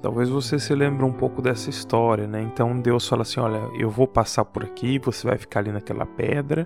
[0.01, 2.41] Talvez você se lembre um pouco dessa história, né?
[2.41, 6.05] Então Deus fala assim: Olha, eu vou passar por aqui, você vai ficar ali naquela
[6.05, 6.65] pedra,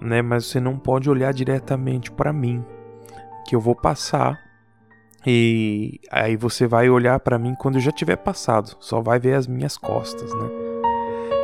[0.00, 0.20] né?
[0.20, 2.64] Mas você não pode olhar diretamente para mim,
[3.46, 4.38] que eu vou passar
[5.26, 9.34] e aí você vai olhar para mim quando eu já tiver passado, só vai ver
[9.34, 10.48] as minhas costas, né?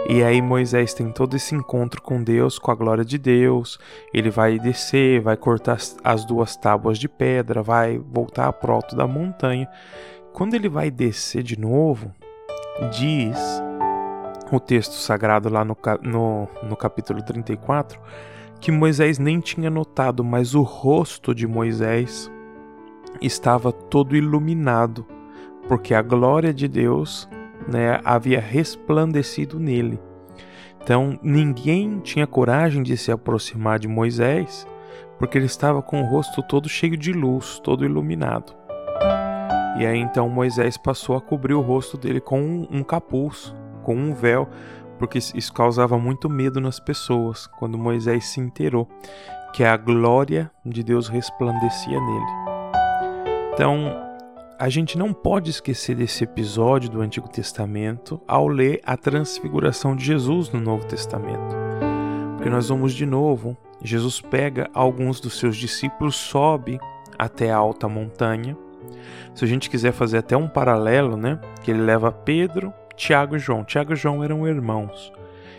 [0.08, 3.76] E aí Moisés tem todo esse encontro com Deus, com a glória de Deus.
[4.14, 9.04] Ele vai descer, vai cortar as duas tábuas de pedra, vai voltar pro alto da
[9.04, 9.68] montanha.
[10.37, 12.12] Quando ele vai descer de novo,
[12.93, 13.39] diz
[14.53, 17.99] o texto sagrado lá no, no, no capítulo 34
[18.61, 22.30] que Moisés nem tinha notado, mas o rosto de Moisés
[23.18, 25.07] estava todo iluminado,
[25.68, 27.26] porque a glória de Deus
[27.66, 29.99] né, havia resplandecido nele.
[30.82, 34.66] Então ninguém tinha coragem de se aproximar de Moisés,
[35.18, 38.65] porque ele estava com o rosto todo cheio de luz, todo iluminado.
[39.79, 44.14] E aí então Moisés passou a cobrir o rosto dele com um, capuz, com um
[44.14, 44.49] véu,
[44.99, 48.89] porque isso causava muito medo nas pessoas quando Moisés se inteirou
[49.53, 52.47] que a glória de Deus resplandecia nele.
[53.53, 54.07] Então,
[54.59, 60.05] a gente não pode esquecer desse episódio do Antigo Testamento ao ler a transfiguração de
[60.05, 61.55] Jesus no Novo Testamento.
[62.35, 66.79] Porque nós vamos de novo, Jesus pega alguns dos seus discípulos, sobe
[67.18, 68.57] até a alta montanha.
[69.37, 73.39] Se a gente quiser fazer até um paralelo, né, que ele leva Pedro, Tiago e
[73.39, 73.62] João.
[73.62, 75.12] Tiago e João eram irmãos.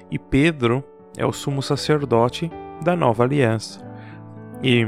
[0.09, 0.83] E Pedro
[1.15, 2.51] é o sumo sacerdote
[2.81, 3.79] da nova aliança.
[4.63, 4.87] E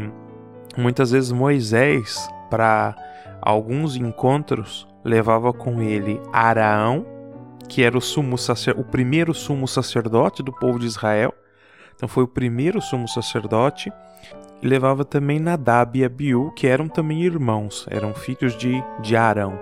[0.75, 2.95] muitas vezes Moisés, para
[3.39, 7.05] alguns encontros levava com ele Araão,
[7.67, 8.37] que era o, sumo
[8.75, 11.31] o primeiro sumo sacerdote do povo de Israel.
[11.95, 13.93] Então foi o primeiro sumo sacerdote.
[14.61, 19.57] E levava também Nadab e Abiú, que eram também irmãos, eram filhos de, de Arão.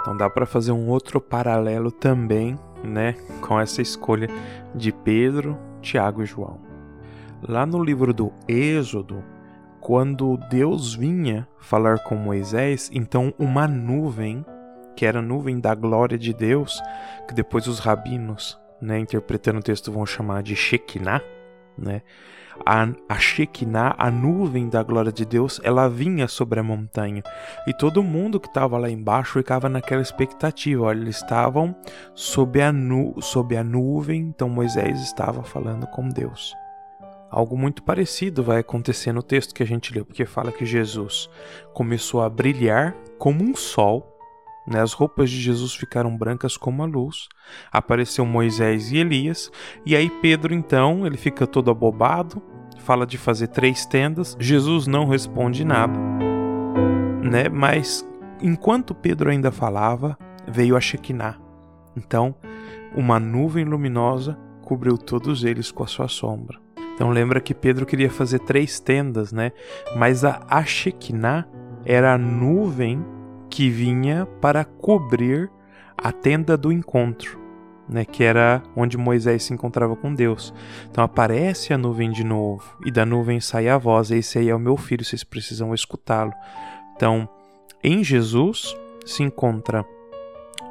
[0.00, 4.28] Então dá para fazer um outro paralelo também, né, com essa escolha
[4.74, 6.58] de Pedro, Tiago e João.
[7.46, 9.22] Lá no livro do Êxodo,
[9.80, 14.44] quando Deus vinha falar com Moisés, então uma nuvem,
[14.96, 16.80] que era a nuvem da glória de Deus,
[17.28, 21.22] que depois os rabinos, né, interpretando o texto, vão chamar de Shekinah,
[21.76, 22.02] né?
[22.64, 27.22] A, a Shekinah, a nuvem da glória de Deus, ela vinha sobre a montanha.
[27.66, 30.84] E todo mundo que estava lá embaixo ficava naquela expectativa.
[30.84, 31.74] Olha, eles estavam
[32.14, 36.54] sob a, nu, sob a nuvem, então Moisés estava falando com Deus.
[37.32, 41.30] Algo muito parecido vai acontecer no texto que a gente leu, porque fala que Jesus
[41.72, 44.11] começou a brilhar como um sol?
[44.68, 47.28] As roupas de Jesus ficaram brancas como a luz,
[47.70, 49.50] apareceu Moisés e Elias,
[49.84, 52.42] e aí Pedro então, ele fica todo abobado,
[52.78, 55.98] fala de fazer três tendas, Jesus não responde nada,
[57.22, 57.48] né?
[57.48, 58.06] mas
[58.40, 61.38] enquanto Pedro ainda falava, veio a Shekinah.
[61.96, 62.34] Então,
[62.94, 66.58] uma nuvem luminosa cobriu todos eles com a sua sombra.
[66.94, 69.52] Então lembra que Pedro queria fazer três tendas, né?
[69.96, 71.46] Mas a Shekinah
[71.84, 73.04] era a nuvem
[73.52, 75.50] que vinha para cobrir
[75.94, 77.38] a tenda do encontro,
[77.86, 78.02] né?
[78.02, 80.54] Que era onde Moisés se encontrava com Deus.
[80.90, 84.10] Então aparece a nuvem de novo e da nuvem sai a voz.
[84.10, 86.32] Esse aí é o meu filho, vocês precisam escutá-lo.
[86.96, 87.28] Então,
[87.84, 88.74] em Jesus
[89.04, 89.84] se encontra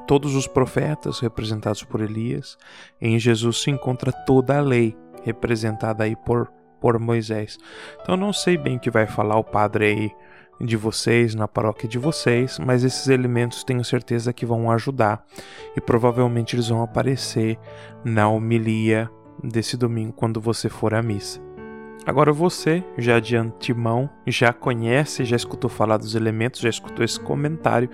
[0.07, 2.57] todos os profetas representados por Elias.
[2.99, 7.59] Em Jesus se encontra toda a lei representada aí por, por Moisés.
[8.01, 10.11] Então não sei bem o que vai falar o padre aí
[10.60, 15.26] de vocês, na paróquia de vocês, mas esses elementos tenho certeza que vão ajudar
[15.76, 17.58] e provavelmente eles vão aparecer
[18.04, 19.10] na homilia
[19.43, 21.41] desse domingo quando você for à missa.
[22.06, 27.20] Agora você, já de antemão, já conhece, já escutou falar dos elementos, já escutou esse
[27.20, 27.89] comentário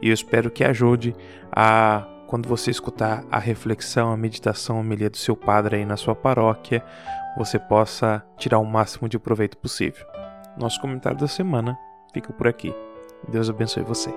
[0.00, 1.14] e eu espero que ajude
[1.52, 5.96] a quando você escutar a reflexão, a meditação, a homilia do seu padre aí na
[5.96, 6.82] sua paróquia,
[7.36, 10.06] você possa tirar o máximo de proveito possível.
[10.56, 11.76] Nosso comentário da semana
[12.12, 12.74] fica por aqui.
[13.28, 14.10] Deus abençoe você.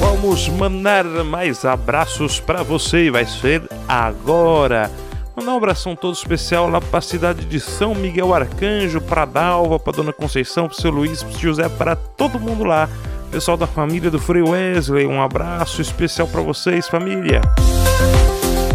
[0.00, 3.10] Vamos mandar mais abraços para você.
[3.10, 4.90] Vai ser agora.
[5.36, 9.80] Mandar um abração todo especial lá para a cidade de São Miguel Arcanjo, para Dalva,
[9.80, 12.88] para Dona Conceição, para seu Luiz, para José, para todo mundo lá.
[13.32, 17.40] Pessoal da família do Frei Wesley, um abraço especial para vocês, família.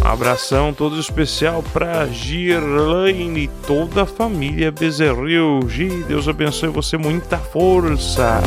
[0.09, 5.59] Abração todo especial para Girlaine e toda a família Bezerril.
[5.69, 8.41] Gi, Deus abençoe você, muita força.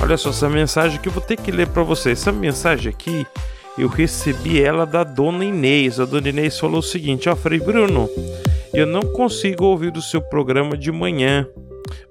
[0.00, 2.12] Olha só essa mensagem que eu vou ter que ler para você.
[2.12, 3.26] Essa mensagem aqui
[3.76, 5.98] eu recebi ela da dona Inês.
[5.98, 8.08] A dona Inês falou o seguinte: Ó, Frei Bruno,
[8.72, 11.44] eu não consigo ouvir o seu programa de manhã,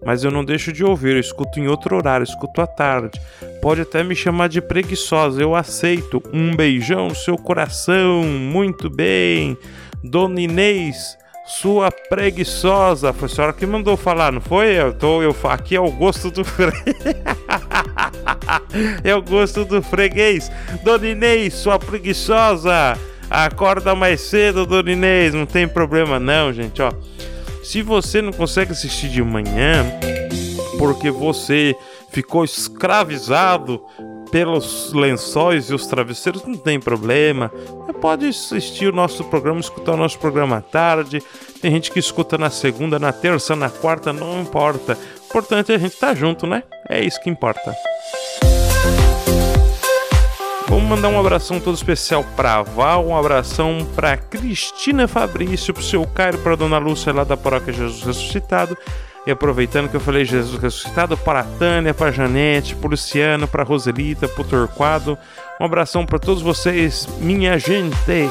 [0.05, 1.13] mas eu não deixo de ouvir.
[1.13, 3.19] Eu escuto em outro horário, escuto à tarde.
[3.61, 6.21] Pode até me chamar de preguiçosa, eu aceito.
[6.33, 8.23] Um beijão no seu coração.
[8.23, 9.57] Muito bem.
[10.03, 13.13] Dona Inês, sua preguiçosa.
[13.13, 14.73] Foi a senhora que mandou falar, não foi?
[14.73, 16.95] Eu tô, eu, aqui é o gosto do freguês.
[19.03, 20.51] é o gosto do freguês.
[20.83, 22.97] Dona Inês, sua preguiçosa.
[23.29, 25.33] Acorda mais cedo, Dona Inês.
[25.33, 26.91] Não tem problema não, gente, ó.
[27.63, 29.85] Se você não consegue assistir de manhã,
[30.77, 31.75] porque você
[32.09, 33.81] ficou escravizado
[34.29, 37.51] pelos lençóis e os travesseiros, não tem problema.
[37.85, 41.21] Você pode assistir o nosso programa, escutar o nosso programa à tarde.
[41.61, 44.97] Tem gente que escuta na segunda, na terça, na quarta, não importa.
[45.21, 46.63] O importante é a gente estar tá junto, né?
[46.89, 47.73] É isso que importa.
[50.67, 56.05] Vamos mandar um abração todo especial para Val, um abração para Cristina Fabrício, o seu
[56.05, 58.77] Cairo, para Dona Lúcia lá da Paróquia Jesus Ressuscitado.
[59.25, 63.47] E aproveitando que eu falei Jesus ressuscitado, para a Tânia, para a Janete, para Luciano,
[63.47, 65.17] para a Roselita, para o Torquado.
[65.61, 68.29] Um abração para todos vocês, minha gente.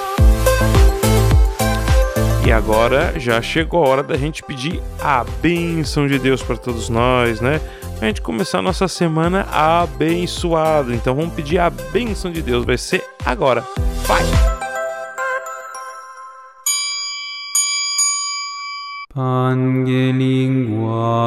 [2.44, 6.90] E agora já chegou a hora da gente pedir a bênção de Deus para todos
[6.90, 7.58] nós, né?
[8.02, 10.92] A gente começar a nossa semana abençoado.
[10.92, 12.64] Então vamos pedir a bênção de Deus.
[12.64, 13.64] Vai ser agora.
[14.08, 14.24] Vai!
[19.14, 19.76] Pangelingua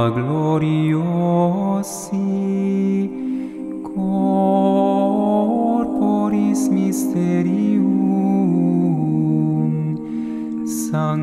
[0.10, 1.00] gloriosi
[3.96, 5.08] corporis
[6.68, 7.86] mysterium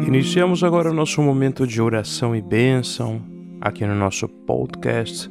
[0.06, 3.20] Iniciamos agora o nosso momento de oração e bênção
[3.60, 5.30] aqui no nosso podcast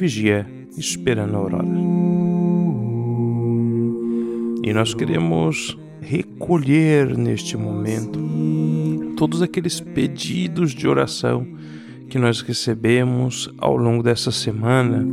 [0.00, 0.46] Vigia
[0.78, 1.68] Esperando a Aurora.
[4.64, 8.18] E nós queremos recolher neste momento
[9.14, 11.46] todos aqueles pedidos de oração
[12.08, 15.06] que nós recebemos ao longo dessa semana,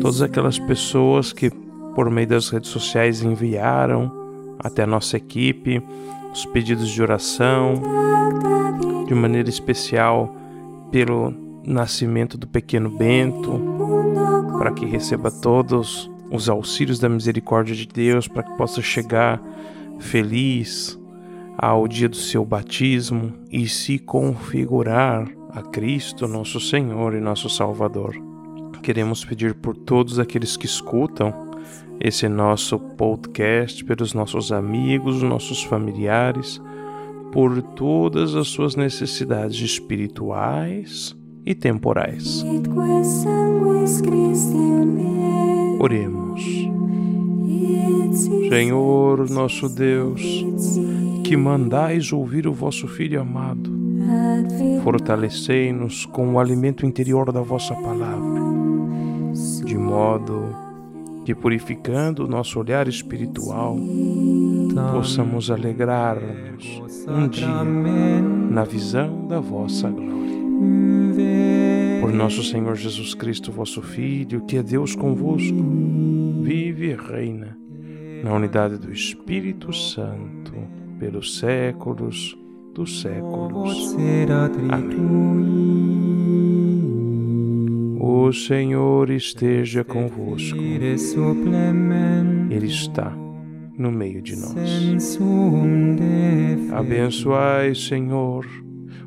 [0.00, 1.50] todas aquelas pessoas que
[1.94, 4.10] por meio das redes sociais enviaram
[4.58, 5.82] até a nossa equipe
[6.32, 7.74] os pedidos de oração,
[9.06, 10.34] de maneira especial
[10.90, 11.34] pelo
[11.66, 13.69] nascimento do pequeno Bento,
[14.60, 19.42] para que receba todos os auxílios da misericórdia de Deus, para que possa chegar
[19.98, 21.00] feliz,
[21.56, 28.14] ao dia do seu batismo e se configurar a Cristo, nosso Senhor e nosso Salvador.
[28.82, 31.32] Queremos pedir por todos aqueles que escutam
[31.98, 36.60] esse nosso podcast, pelos nossos amigos, nossos familiares,
[37.32, 42.44] por todas as suas necessidades espirituais e temporais.
[45.78, 46.70] Oremos.
[48.48, 50.44] Senhor, nosso Deus,
[51.24, 53.70] que mandais ouvir o vosso Filho amado.
[54.82, 58.40] Fortalecei-nos com o alimento interior da vossa palavra,
[59.64, 60.54] de modo
[61.24, 63.76] que, purificando o nosso olhar espiritual,
[64.92, 67.46] possamos alegrar-nos um dia
[68.50, 70.29] na visão da vossa glória.
[72.00, 75.62] Por nosso Senhor Jesus Cristo, vosso Filho, que é Deus convosco,
[76.42, 77.56] vive e reina
[78.22, 80.52] na unidade do Espírito Santo
[80.98, 82.36] pelos séculos
[82.74, 83.94] dos séculos.
[84.70, 85.80] Amém.
[88.00, 90.56] O Senhor esteja convosco.
[92.50, 93.12] Ele está
[93.76, 95.18] no meio de nós.
[96.72, 98.46] Abençoai, Senhor,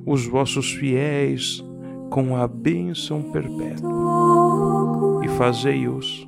[0.05, 1.63] os vossos fiéis
[2.09, 6.27] com a bênção perpétua e fazei-os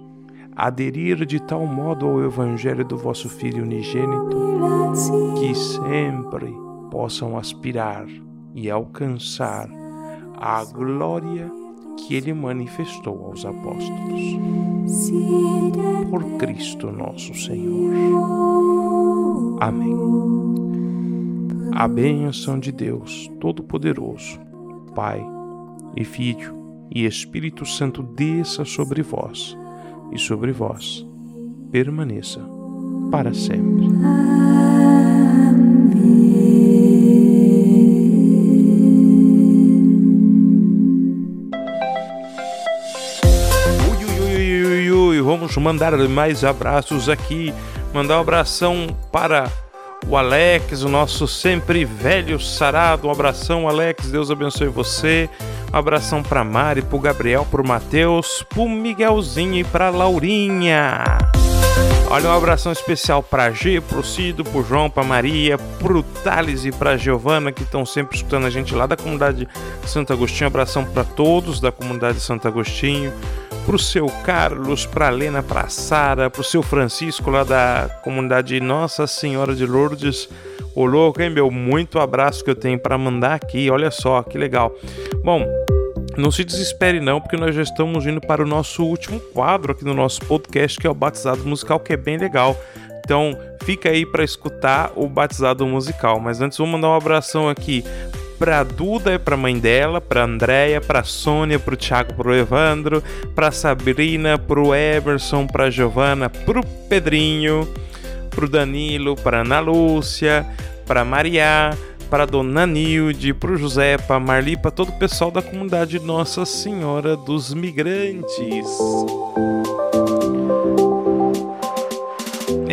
[0.56, 4.38] aderir de tal modo ao Evangelho do vosso Filho unigênito
[5.40, 6.56] que sempre
[6.90, 8.06] possam aspirar
[8.54, 9.70] e alcançar
[10.38, 11.52] a glória
[11.98, 14.40] que ele manifestou aos apóstolos.
[16.10, 17.94] Por Cristo nosso Senhor.
[19.60, 20.35] Amém.
[21.76, 24.40] A bênção de Deus Todo-Poderoso,
[24.96, 25.22] Pai
[25.96, 26.56] e Filho
[26.90, 29.58] e Espírito Santo desça sobre vós
[30.12, 31.06] e sobre vós
[31.72, 32.40] permaneça
[33.12, 33.88] para sempre.
[45.26, 47.54] vamos mandar mais abraços aqui.
[47.94, 49.52] Mandar um abração para
[50.08, 53.08] o Alex, o nosso sempre velho sarado.
[53.08, 54.12] Um abração, Alex.
[54.12, 55.30] Deus abençoe você.
[55.74, 61.04] Um abração para Mari, para Gabriel, para Matheus, para Miguelzinho e para Laurinha.
[62.08, 66.72] Olha, um abração especial para G, para Cido, para João, para Maria, para Thales e
[66.72, 69.48] para Giovana, que estão sempre escutando a gente lá da comunidade
[69.86, 70.46] Santo Agostinho.
[70.46, 73.12] Um abração para todos da comunidade Santo Agostinho
[73.66, 79.56] pro seu Carlos, pra Lena, pra Sara, pro seu Francisco lá da comunidade Nossa Senhora
[79.56, 80.30] de Lourdes.
[80.76, 81.50] Ô louco, hein, meu?
[81.50, 83.70] Muito abraço que eu tenho para mandar aqui.
[83.72, 84.72] Olha só, que legal.
[85.24, 85.46] Bom,
[86.16, 89.84] não se desespere não, porque nós já estamos indo para o nosso último quadro aqui
[89.84, 92.56] no nosso podcast, que é o Batizado Musical, que é bem legal.
[93.04, 96.20] Então, fica aí para escutar o Batizado Musical.
[96.20, 97.84] Mas antes, vou mandar um abração aqui
[98.38, 104.38] pra Duda pra mãe dela, pra Andréia, pra Sônia, pro Thiago, pro Evandro, pra Sabrina,
[104.38, 107.68] pro Emerson, pra Giovana, pro Pedrinho,
[108.30, 110.46] pro Danilo, pra Ana Lúcia,
[110.86, 111.72] pra Maria,
[112.10, 117.16] para Dona Nilde, pro José, pra Marli, pra todo o pessoal da comunidade Nossa Senhora
[117.16, 118.68] dos Migrantes.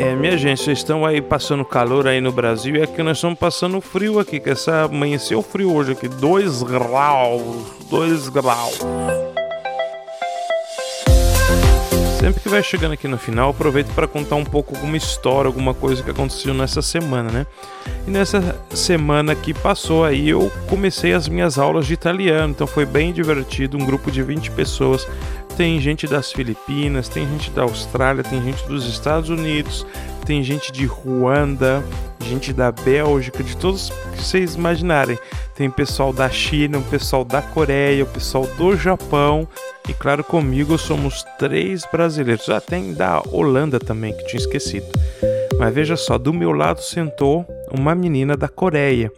[0.03, 3.39] É, minha gente, vocês estão aí passando calor aí no Brasil e aqui nós estamos
[3.39, 8.81] passando frio aqui, que essa amanheceu frio hoje aqui, 2 graus, 2 graus.
[12.19, 15.73] Sempre que vai chegando aqui no final, aproveito para contar um pouco alguma história, alguma
[15.73, 17.47] coisa que aconteceu nessa semana, né?
[18.07, 22.85] E nessa semana que passou aí, eu comecei as minhas aulas de italiano, então foi
[22.85, 25.07] bem divertido, um grupo de 20 pessoas
[25.53, 29.87] tem gente das Filipinas, tem gente da Austrália, tem gente dos Estados Unidos,
[30.25, 31.85] tem gente de Ruanda,
[32.21, 35.19] gente da Bélgica, de todos que vocês imaginarem.
[35.55, 39.47] Tem pessoal da China, o pessoal da Coreia, o pessoal do Japão.
[39.89, 42.49] E claro, comigo somos três brasileiros.
[42.49, 44.87] Ah, tem da Holanda também, que tinha esquecido.
[45.59, 49.13] Mas veja só, do meu lado sentou uma menina da Coreia.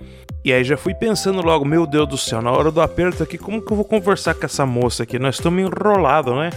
[0.44, 3.38] E aí já fui pensando logo, meu Deus do céu, na hora do aperto aqui,
[3.38, 5.18] como que eu vou conversar com essa moça aqui?
[5.18, 6.50] Nós estamos enrolados, né?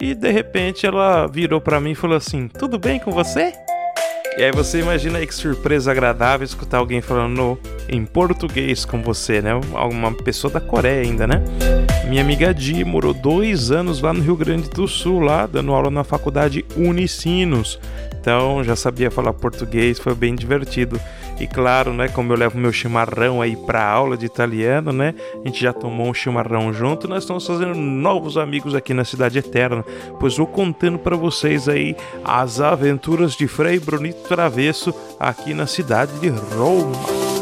[0.00, 3.52] E de repente ela virou para mim e falou assim: Tudo bem com você?
[4.38, 7.58] E aí você imagina aí que surpresa agradável escutar alguém falando
[7.90, 9.52] em português com você, né?
[9.54, 11.42] Uma pessoa da Coreia ainda, né?
[12.08, 15.90] Minha amiga Di morou dois anos lá no Rio Grande do Sul, lá dando aula
[15.90, 17.78] na faculdade Unicinos.
[18.18, 20.98] Então já sabia falar português, foi bem divertido.
[21.38, 25.14] E claro, né, como eu levo meu chimarrão aí para aula de italiano, né?
[25.34, 29.38] A gente já tomou um chimarrão junto, nós estamos fazendo novos amigos aqui na cidade
[29.38, 29.84] eterna,
[30.18, 36.12] pois vou contando para vocês aí as aventuras de Frei Brunito Travesso aqui na cidade
[36.20, 37.35] de Roma.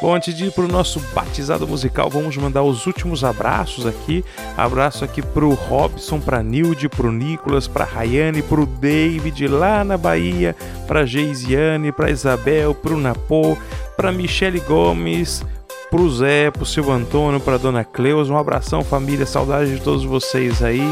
[0.00, 4.24] Bom, antes de ir para o nosso batizado musical, vamos mandar os últimos abraços aqui.
[4.56, 9.46] Abraço aqui para o Robson, para Nilde, para o Nicolas, para Rayane, para o David
[9.46, 13.58] lá na Bahia, para Geisiane, para Isabel, para o Napô,
[13.94, 15.44] para Michele Gomes,
[15.90, 18.30] para o Zé, para o Silvio Antônio, para Dona Cleus.
[18.30, 20.82] Um abração, família, saudade de todos vocês aí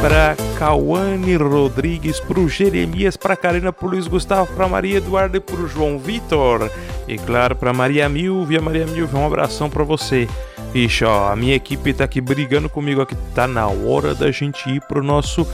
[0.00, 5.40] para Cauane Rodrigues, para o Jeremias, para Karina, para Luiz Gustavo, para Maria Eduarda e
[5.40, 6.70] para o João Vitor.
[7.08, 10.28] E claro, para Maria Milvia, Maria Milvia, um abração para você.
[10.76, 13.16] Ixi, ó, a minha equipe tá aqui brigando comigo aqui.
[13.34, 15.46] Tá na hora da gente ir pro nosso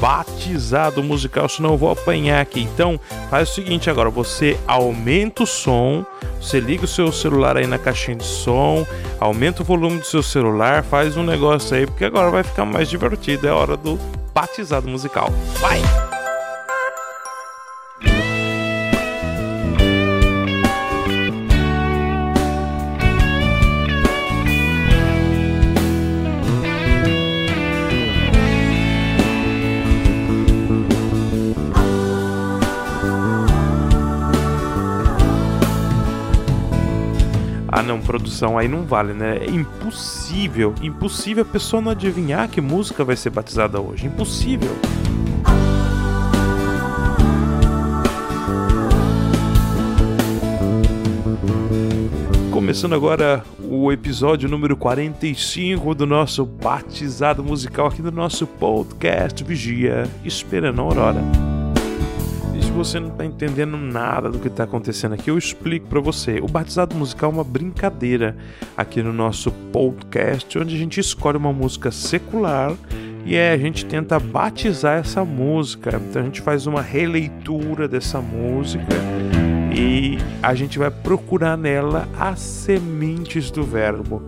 [0.00, 2.62] batizado musical, senão eu vou apanhar aqui.
[2.62, 6.02] Então, faz o seguinte agora, você aumenta o som,
[6.40, 8.86] você liga o seu celular aí na caixinha de som,
[9.18, 12.88] aumenta o volume do seu celular, faz um negócio aí, porque agora vai ficar mais
[12.88, 13.46] divertido.
[13.46, 13.98] É hora do
[14.32, 15.28] batizado musical.
[15.60, 16.09] Vai!
[38.20, 39.38] Produção aí não vale, né?
[39.38, 44.06] É impossível, impossível a pessoa não adivinhar que música vai ser batizada hoje.
[44.06, 44.70] Impossível.
[52.50, 60.06] Começando agora o episódio número 45 do nosso batizado musical aqui do nosso podcast Vigia
[60.24, 61.49] Esperando a Aurora.
[62.80, 66.40] Você não está entendendo nada do que está acontecendo aqui, eu explico para você.
[66.40, 68.34] O batizado musical é uma brincadeira
[68.74, 72.74] aqui no nosso podcast, onde a gente escolhe uma música secular
[73.26, 76.00] e é, a gente tenta batizar essa música.
[76.08, 78.96] Então a gente faz uma releitura dessa música
[79.76, 84.22] e a gente vai procurar nela as sementes do Verbo,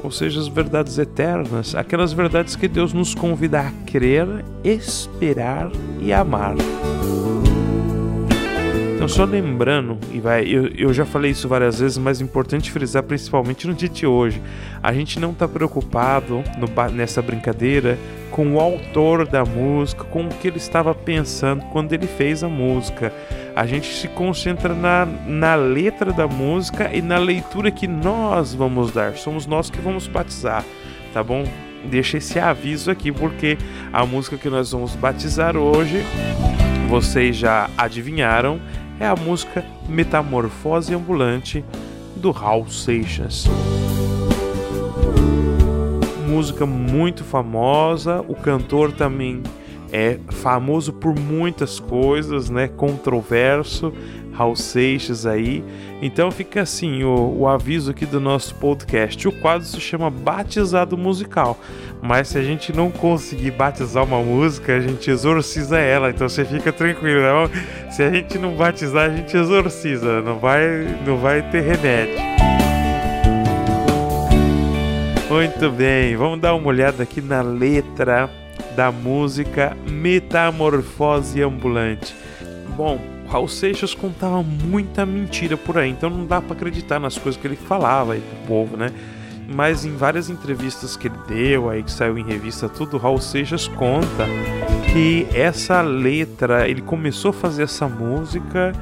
[0.00, 4.28] ou seja, as verdades eternas, aquelas verdades que Deus nos convida a crer,
[4.62, 6.54] esperar e amar.
[9.06, 12.72] Então, só lembrando, e vai, eu, eu já falei isso várias vezes, mas é importante
[12.72, 14.42] frisar, principalmente no dia de hoje,
[14.82, 17.96] a gente não está preocupado no, nessa brincadeira
[18.32, 22.48] com o autor da música, com o que ele estava pensando quando ele fez a
[22.48, 23.12] música
[23.54, 28.90] a gente se concentra na, na letra da música e na leitura que nós vamos
[28.90, 29.16] dar.
[29.16, 30.62] Somos nós que vamos batizar,
[31.14, 31.44] tá bom?
[31.84, 33.56] Deixa esse aviso aqui, porque
[33.90, 36.04] a música que nós vamos batizar hoje,
[36.88, 38.60] vocês já adivinharam,
[38.98, 41.64] é a música Metamorfose Ambulante
[42.16, 43.46] do Raul Seixas
[46.36, 48.22] música muito famosa.
[48.28, 49.42] O cantor também
[49.90, 52.68] é famoso por muitas coisas, né?
[52.68, 53.90] Controverso,
[54.36, 55.64] Raul Seixas aí.
[56.02, 59.26] Então fica assim o, o, aviso aqui do nosso podcast.
[59.26, 61.58] O quadro se chama Batizado Musical.
[62.02, 66.10] Mas se a gente não conseguir batizar uma música, a gente exorciza ela.
[66.10, 67.90] Então você fica tranquilo, não?
[67.90, 70.20] Se a gente não batizar, a gente exorciza.
[70.20, 72.36] Não vai, não vai ter remédio.
[75.30, 78.30] Muito bem, vamos dar uma olhada aqui na letra
[78.76, 82.14] da música Metamorfose Ambulante.
[82.76, 87.40] Bom, Raul Seixas contava muita mentira por aí, então não dá para acreditar nas coisas
[87.40, 88.90] que ele falava aí pro povo, né?
[89.48, 93.68] Mas em várias entrevistas que ele deu, aí que saiu em revista, tudo, Raul Seixas
[93.68, 94.26] conta
[94.92, 98.72] que essa letra, ele começou a fazer essa música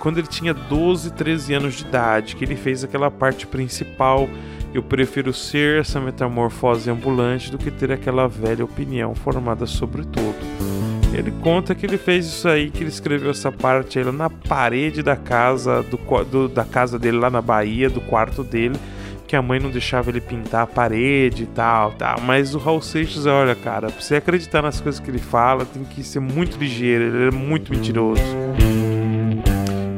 [0.00, 4.28] quando ele tinha 12, 13 anos de idade, que ele fez aquela parte principal
[4.74, 10.77] eu prefiro ser essa metamorfose ambulante do que ter aquela velha opinião formada sobre tudo.
[11.18, 15.02] Ele conta que ele fez isso aí, que ele escreveu essa parte aí na parede
[15.02, 18.78] da casa do, do, da casa dele lá na Bahia, do quarto dele,
[19.26, 22.20] que a mãe não deixava ele pintar a parede e tal, tal.
[22.20, 25.82] Mas o Raul Seixas, olha, cara, pra você acreditar nas coisas que ele fala, tem
[25.82, 28.22] que ser muito ligeiro, ele é muito mentiroso.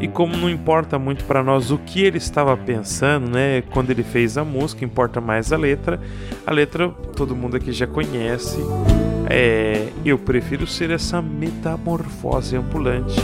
[0.00, 4.02] E como não importa muito para nós o que ele estava pensando, né, quando ele
[4.02, 6.00] fez a música, importa mais a letra.
[6.46, 8.58] A letra todo mundo aqui já conhece.
[9.32, 13.14] É, eu prefiro ser essa metamorfose ambulante.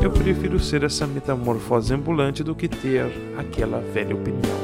[0.00, 4.56] Eu prefiro ser essa metamorfose ambulante do que ter aquela velha opinião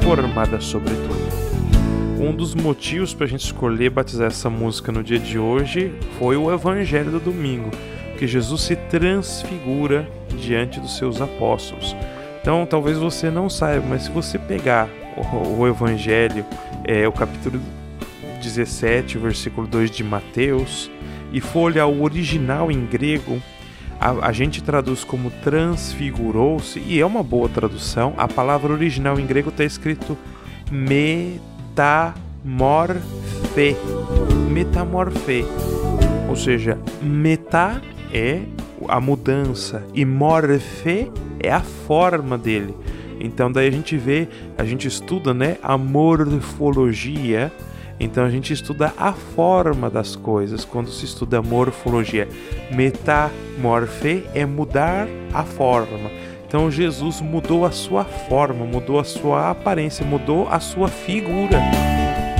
[0.00, 2.22] formada sobre tudo.
[2.22, 6.36] Um dos motivos para a gente escolher batizar essa música no dia de hoje foi
[6.36, 7.70] o Evangelho do domingo,
[8.16, 10.08] que Jesus se transfigura
[10.38, 11.96] diante dos seus apóstolos.
[12.40, 16.44] Então, talvez você não saiba, mas se você pegar o, o Evangelho,
[16.84, 17.60] é, o capítulo
[18.44, 20.90] 17, versículo 2 de Mateus,
[21.32, 23.42] e for olhar o original em grego,
[24.00, 28.14] a, a gente traduz como transfigurou-se, e é uma boa tradução.
[28.16, 30.16] A palavra original em grego está escrito
[30.70, 31.34] metamorfe.
[34.50, 35.44] Metamorfe.
[36.28, 37.80] Ou seja, meta
[38.12, 38.42] é
[38.88, 42.74] a mudança e morfe é a forma dele.
[43.20, 44.28] Então daí a gente vê,
[44.58, 47.52] a gente estuda, né, a morfologia.
[47.98, 52.28] Então a gente estuda a forma das coisas quando se estuda morfologia.
[52.72, 56.10] Metamorfe é mudar a forma.
[56.46, 61.60] Então Jesus mudou a sua forma, mudou a sua aparência, mudou a sua figura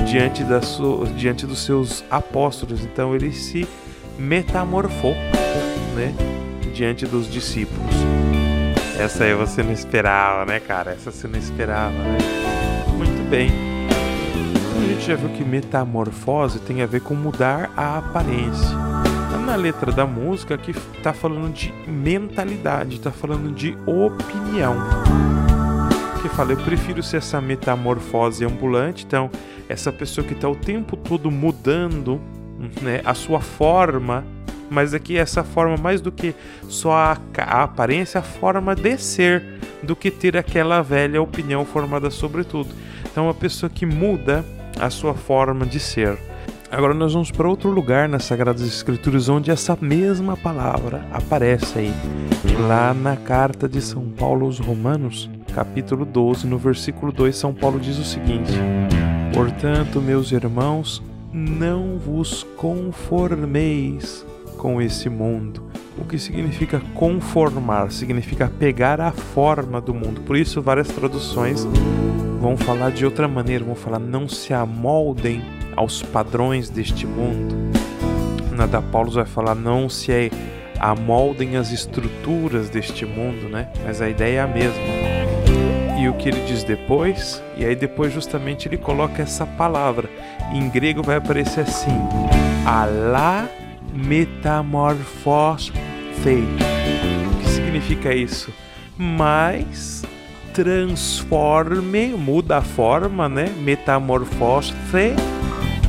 [0.05, 2.83] diante, da sua, diante dos seus apóstolos.
[2.83, 3.67] Então ele se
[4.17, 5.13] metamorfou,
[5.95, 6.13] né?
[6.75, 7.95] diante dos discípulos.
[8.99, 10.91] Essa aí você não esperava, né, cara?
[10.91, 12.17] Essa você não esperava, né?
[12.97, 13.74] Muito bem.
[14.85, 18.69] A gente já viu que metamorfose tem a ver com mudar a aparência.
[19.43, 24.75] Na letra da música que está falando de mentalidade, está falando de opinião.
[26.21, 29.31] Que fala, eu prefiro ser essa metamorfose ambulante, então
[29.67, 32.21] essa pessoa que está o tempo todo mudando
[32.79, 34.23] né, a sua forma
[34.69, 36.33] mas aqui essa forma mais do que
[36.67, 39.43] só a, a aparência, a forma de ser,
[39.83, 42.69] do que ter aquela velha opinião formada sobre tudo.
[43.05, 44.43] Então, uma pessoa que muda
[44.79, 46.17] a sua forma de ser.
[46.71, 51.93] Agora nós vamos para outro lugar nas Sagradas Escrituras onde essa mesma palavra aparece aí.
[52.67, 57.79] Lá na carta de São Paulo aos Romanos, capítulo 12, no versículo 2, São Paulo
[57.79, 58.51] diz o seguinte:
[59.33, 61.01] Portanto, meus irmãos,
[61.31, 64.25] não vos conformeis
[64.57, 65.63] com esse mundo.
[65.97, 67.91] O que significa conformar?
[67.91, 70.21] Significa pegar a forma do mundo.
[70.21, 71.65] Por isso, várias traduções
[72.39, 75.41] vão falar de outra maneira, vão falar não se amoldem
[75.75, 77.55] aos padrões deste mundo.
[78.51, 80.31] Na da Paulo vai falar não se
[80.79, 83.69] amoldem às estruturas deste mundo, né?
[83.83, 84.83] Mas a ideia é a mesma.
[85.99, 87.41] E o que ele diz depois?
[87.57, 90.09] E aí depois justamente ele coloca essa palavra.
[90.53, 91.97] Em grego vai aparecer assim:
[92.65, 93.47] alá
[93.93, 95.71] metamorfose.
[95.71, 98.51] O que significa isso?
[98.97, 100.03] Mas
[100.55, 103.53] transforme, muda a forma, né?
[103.59, 104.73] Metamorfose.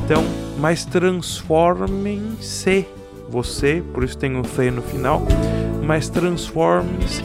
[0.03, 0.23] Então,
[0.59, 2.85] mas transformem-se.
[3.29, 5.21] Você, por isso tem um C no final,
[5.83, 7.23] mas transforme-se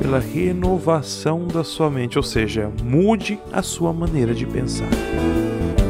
[0.00, 4.88] pela renovação da sua mente, ou seja, mude a sua maneira de pensar,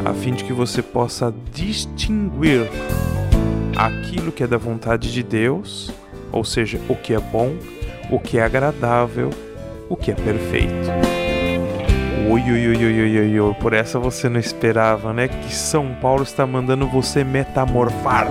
[0.03, 2.67] a fim de que você possa distinguir
[3.75, 5.91] aquilo que é da vontade de Deus,
[6.31, 7.53] ou seja, o que é bom,
[8.09, 9.29] o que é agradável
[9.89, 10.89] o que é perfeito.
[12.29, 15.27] Ui, ui, ui, ui, ui, ui, por essa você não esperava, né?
[15.27, 18.27] Que São Paulo está mandando você metamorfar.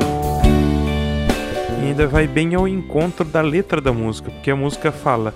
[1.83, 5.35] E ainda vai bem ao encontro da letra da música, porque a música fala: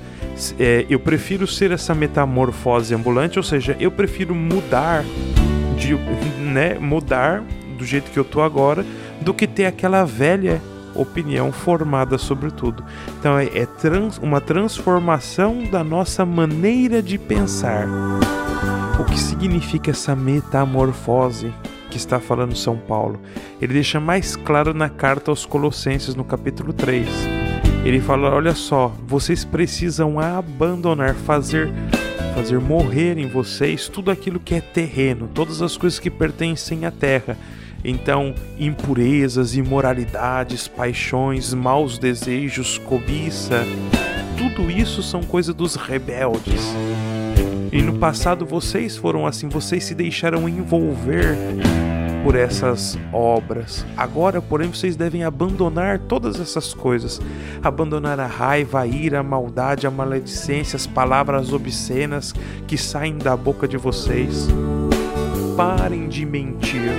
[0.61, 5.05] é, eu prefiro ser essa metamorfose ambulante, ou seja, eu prefiro mudar,
[5.77, 5.95] de,
[6.39, 6.79] né?
[6.79, 7.43] Mudar
[7.77, 8.87] do jeito que eu tô agora,
[9.21, 10.63] do que ter aquela velha
[10.95, 12.85] opinião formada sobre tudo.
[13.19, 17.87] Então é, é trans, uma transformação da nossa maneira de pensar.
[18.99, 21.53] O que significa essa metamorfose
[21.91, 23.21] que está falando São Paulo?
[23.61, 27.09] Ele deixa mais claro na carta aos Colossenses, no capítulo 3.
[27.85, 31.73] Ele fala: olha só, vocês precisam abandonar, fazer
[32.35, 36.91] fazer morrer em vocês tudo aquilo que é terreno, todas as coisas que pertencem à
[36.91, 37.37] terra
[37.85, 43.65] então, impurezas, imoralidades, paixões, maus desejos, cobiça,
[44.37, 46.75] tudo isso são coisa dos rebeldes.
[47.73, 51.37] E no passado vocês foram assim, vocês se deixaram envolver
[52.23, 53.85] por essas obras.
[53.97, 57.21] Agora, porém, vocês devem abandonar todas essas coisas.
[57.63, 62.33] Abandonar a raiva, a ira, a maldade, a maledicência, as palavras obscenas
[62.67, 64.49] que saem da boca de vocês.
[65.63, 66.91] Parem de mentir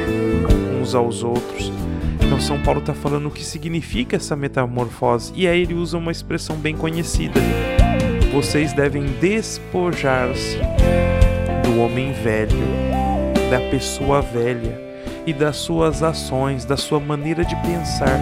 [0.80, 1.70] uns aos outros.
[2.16, 6.14] Então São Paulo está falando o que significa essa metamorfose e aí ele usa uma
[6.14, 7.42] expressão bem conhecida.
[8.34, 10.58] Vocês devem despojar-se
[11.66, 12.56] do homem velho,
[13.52, 14.80] da pessoa velha
[15.28, 18.18] e das suas ações, da sua maneira de pensar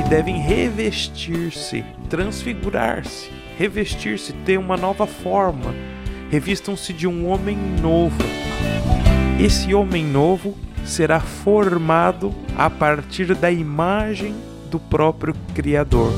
[0.00, 5.74] e devem revestir-se, transfigurar-se, revestir-se, ter uma nova forma.
[6.30, 8.16] Revistam-se de um homem novo.
[9.38, 14.34] Esse homem novo será formado a partir da imagem
[14.70, 16.10] do próprio Criador.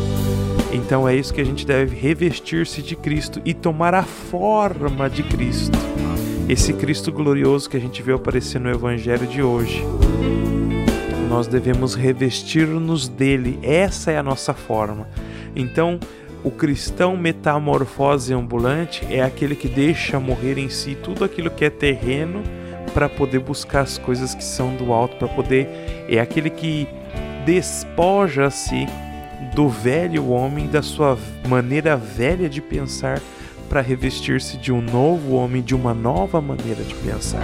[0.72, 5.24] Então é isso que a gente deve revestir-se de Cristo e tomar a forma de
[5.24, 5.76] Cristo.
[6.48, 9.82] Esse Cristo glorioso que a gente vê aparecer no Evangelho de hoje.
[11.28, 15.08] Nós devemos revestir-nos dele, essa é a nossa forma.
[15.56, 15.98] Então,
[16.44, 21.70] o cristão metamorfose ambulante é aquele que deixa morrer em si tudo aquilo que é
[21.70, 22.44] terreno
[22.88, 25.68] para poder buscar as coisas que são do alto, para poder
[26.08, 26.88] é aquele que
[27.44, 28.86] despoja-se
[29.54, 31.18] do velho homem, da sua
[31.48, 33.20] maneira velha de pensar,
[33.68, 37.42] para revestir-se de um novo homem, de uma nova maneira de pensar.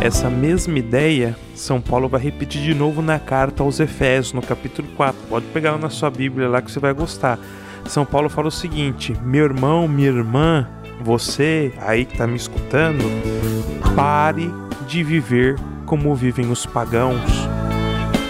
[0.00, 4.88] Essa mesma ideia, São Paulo vai repetir de novo na carta aos Efésios, no capítulo
[4.96, 5.18] 4.
[5.28, 7.38] Pode pegar na sua Bíblia lá que você vai gostar.
[7.86, 10.68] São Paulo fala o seguinte: Meu irmão, minha irmã,
[11.00, 13.04] você aí que está me escutando,
[13.94, 14.50] pare
[14.86, 17.30] de viver como vivem os pagãos.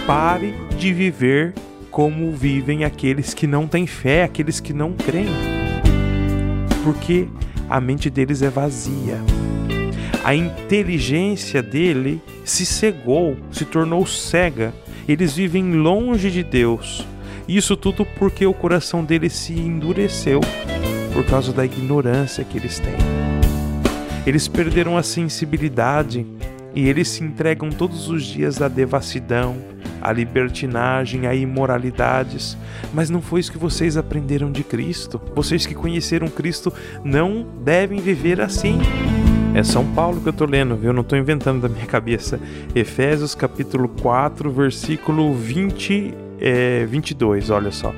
[0.05, 1.53] Pare de viver
[1.91, 5.27] como vivem aqueles que não têm fé, aqueles que não creem.
[6.83, 7.27] Porque
[7.69, 9.19] a mente deles é vazia.
[10.23, 14.73] A inteligência dele se cegou, se tornou cega.
[15.07, 17.05] Eles vivem longe de Deus.
[17.47, 20.41] Isso tudo porque o coração deles se endureceu
[21.17, 22.93] por causa da ignorância que eles têm.
[24.23, 26.23] Eles perderam a sensibilidade
[26.75, 29.57] e eles se entregam todos os dias à devassidão,
[29.99, 32.55] a libertinagem, a imoralidades.
[32.93, 35.19] Mas não foi isso que vocês aprenderam de Cristo.
[35.33, 36.71] Vocês que conheceram Cristo
[37.03, 38.77] não devem viver assim.
[39.55, 40.93] É São Paulo que eu tô lendo, viu?
[40.93, 42.39] Não tô inventando da minha cabeça.
[42.75, 47.93] Efésios capítulo 4, versículo 20, é, 22, olha só.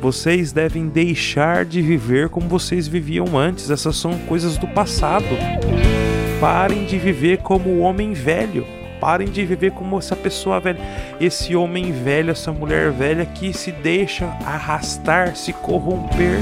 [0.00, 3.70] Vocês devem deixar de viver como vocês viviam antes.
[3.70, 5.24] Essas são coisas do passado.
[6.40, 8.66] Parem de viver como o homem velho.
[9.00, 10.80] Parem de viver como essa pessoa velha.
[11.20, 16.38] Esse homem velho, essa mulher velha que se deixa arrastar, se corromper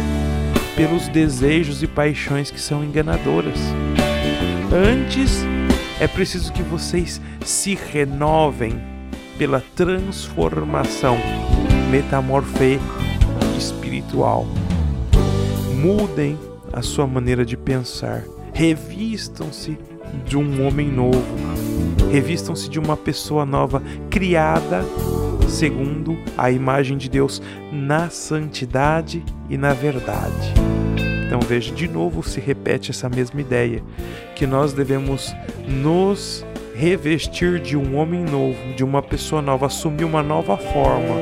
[0.76, 3.58] pelos desejos e paixões que são enganadoras.
[4.72, 5.44] Antes,
[6.00, 8.91] é preciso que vocês se renovem
[9.42, 11.18] pela transformação,
[11.90, 12.78] metamorfe
[13.58, 14.46] espiritual.
[15.74, 16.38] Mudem
[16.72, 18.22] a sua maneira de pensar.
[18.52, 19.76] Revistam-se
[20.24, 21.24] de um homem novo.
[22.08, 24.84] Revistam-se de uma pessoa nova, criada
[25.48, 30.54] segundo a imagem de Deus na santidade e na verdade.
[31.26, 33.82] Então veja, de novo se repete essa mesma ideia,
[34.36, 35.34] que nós devemos
[35.66, 41.16] nos revestir de um homem novo, de uma pessoa nova, assumir uma nova forma.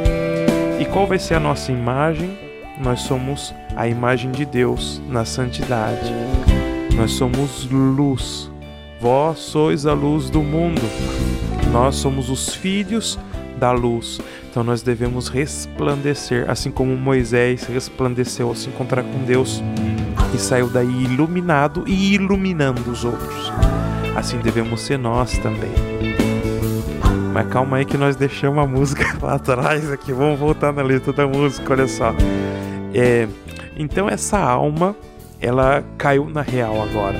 [0.78, 2.30] E qual vai ser a nossa imagem?
[2.82, 6.12] Nós somos a imagem de Deus na santidade.
[6.96, 8.50] Nós somos luz.
[9.00, 10.82] Vós sois a luz do mundo.
[11.72, 13.18] Nós somos os filhos
[13.58, 14.20] da luz.
[14.50, 19.62] Então nós devemos resplandecer, assim como Moisés resplandeceu ao se encontrar com Deus
[20.34, 23.52] e saiu daí iluminado e iluminando os outros.
[24.20, 25.70] Assim devemos ser nós também.
[27.32, 30.12] Mas calma aí que nós deixamos a música para trás aqui.
[30.12, 32.14] Vamos voltar na letra da música, olha só.
[32.92, 33.26] É,
[33.78, 34.94] então essa alma,
[35.40, 37.16] ela caiu na real agora.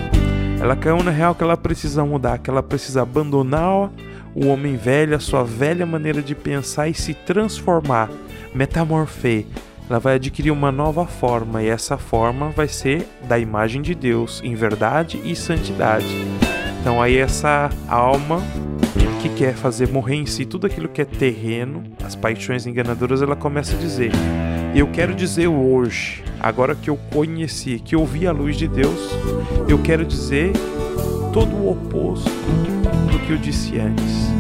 [0.60, 3.90] Ela caiu na real que ela precisa mudar, que ela precisa abandonar
[4.34, 8.10] o homem velho, a sua velha maneira de pensar e se transformar,
[8.54, 9.46] metamorfe.
[9.88, 14.42] Ela vai adquirir uma nova forma e essa forma vai ser da imagem de Deus
[14.44, 16.59] em verdade e santidade.
[16.80, 18.42] Então aí essa alma
[19.20, 23.36] que quer fazer morrer em si tudo aquilo que é terreno, as paixões enganadoras, ela
[23.36, 24.10] começa a dizer:
[24.74, 29.10] Eu quero dizer hoje, agora que eu conheci, que eu vi a luz de Deus,
[29.68, 30.52] eu quero dizer
[31.34, 34.30] todo o oposto do que eu disse antes.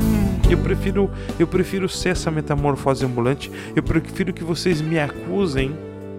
[0.48, 3.52] Eu prefiro, eu prefiro ser essa metamorfose ambulante.
[3.76, 5.72] Eu prefiro que vocês me acusem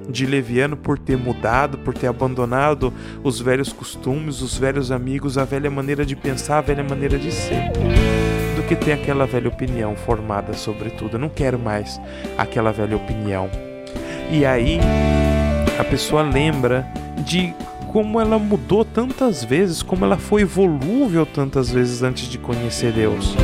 [0.09, 2.93] de leviano por ter mudado, por ter abandonado
[3.23, 7.31] os velhos costumes, os velhos amigos, a velha maneira de pensar, a velha maneira de
[7.31, 7.71] ser,
[8.55, 11.15] do que ter aquela velha opinião formada sobre tudo.
[11.15, 11.99] Eu não quero mais
[12.37, 13.49] aquela velha opinião.
[14.29, 14.79] E aí
[15.77, 16.87] a pessoa lembra
[17.25, 17.53] de
[17.91, 23.35] como ela mudou tantas vezes, como ela foi volúvel tantas vezes antes de conhecer Deus.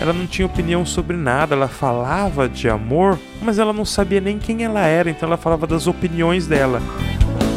[0.00, 4.38] Ela não tinha opinião sobre nada, ela falava de amor, mas ela não sabia nem
[4.38, 6.80] quem ela era, então ela falava das opiniões dela.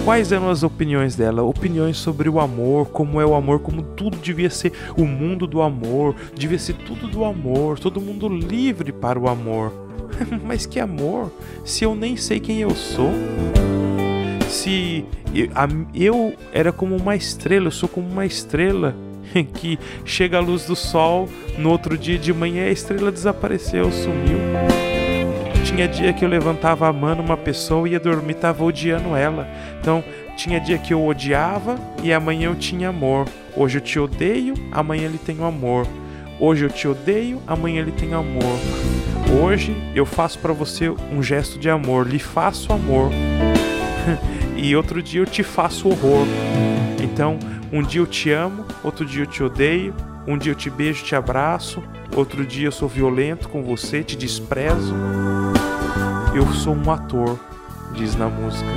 [0.06, 1.44] Quais eram as opiniões dela?
[1.44, 5.62] Opiniões sobre o amor, como é o amor, como tudo devia ser o mundo do
[5.62, 9.72] amor, devia ser tudo do amor, todo mundo livre para o amor.
[10.44, 11.32] mas que amor,
[11.64, 13.12] se eu nem sei quem eu sou?
[14.48, 18.96] Se eu, a, eu era como uma estrela, eu sou como uma estrela
[19.54, 24.40] que chega a luz do sol, no outro dia de manhã a estrela desapareceu, sumiu.
[25.64, 29.48] Tinha dia que eu levantava a mão numa pessoa e ia dormir, tava odiando ela.
[29.80, 30.04] Então,
[30.36, 33.28] tinha dia que eu odiava e amanhã eu tinha amor.
[33.56, 35.86] Hoje eu te odeio, amanhã ele tem amor.
[36.40, 38.58] Hoje eu te odeio, amanhã ele tem amor.
[39.44, 43.12] Hoje eu faço para você um gesto de amor, lhe faço amor.
[44.56, 46.26] e outro dia eu te faço horror.
[47.04, 47.38] Então,
[47.72, 49.94] um dia eu te amo, outro dia eu te odeio,
[50.28, 51.84] um dia eu te beijo, te abraço,
[52.16, 54.96] outro dia eu sou violento com você, te desprezo.
[56.36, 57.40] Eu sou um ator,
[57.94, 58.70] diz na música.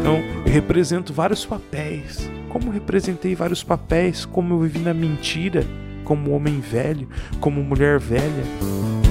[0.00, 2.30] Então, eu represento vários papéis.
[2.48, 5.64] Como representei vários papéis, como eu vivi na mentira,
[6.04, 7.08] como homem velho,
[7.40, 9.01] como mulher velha.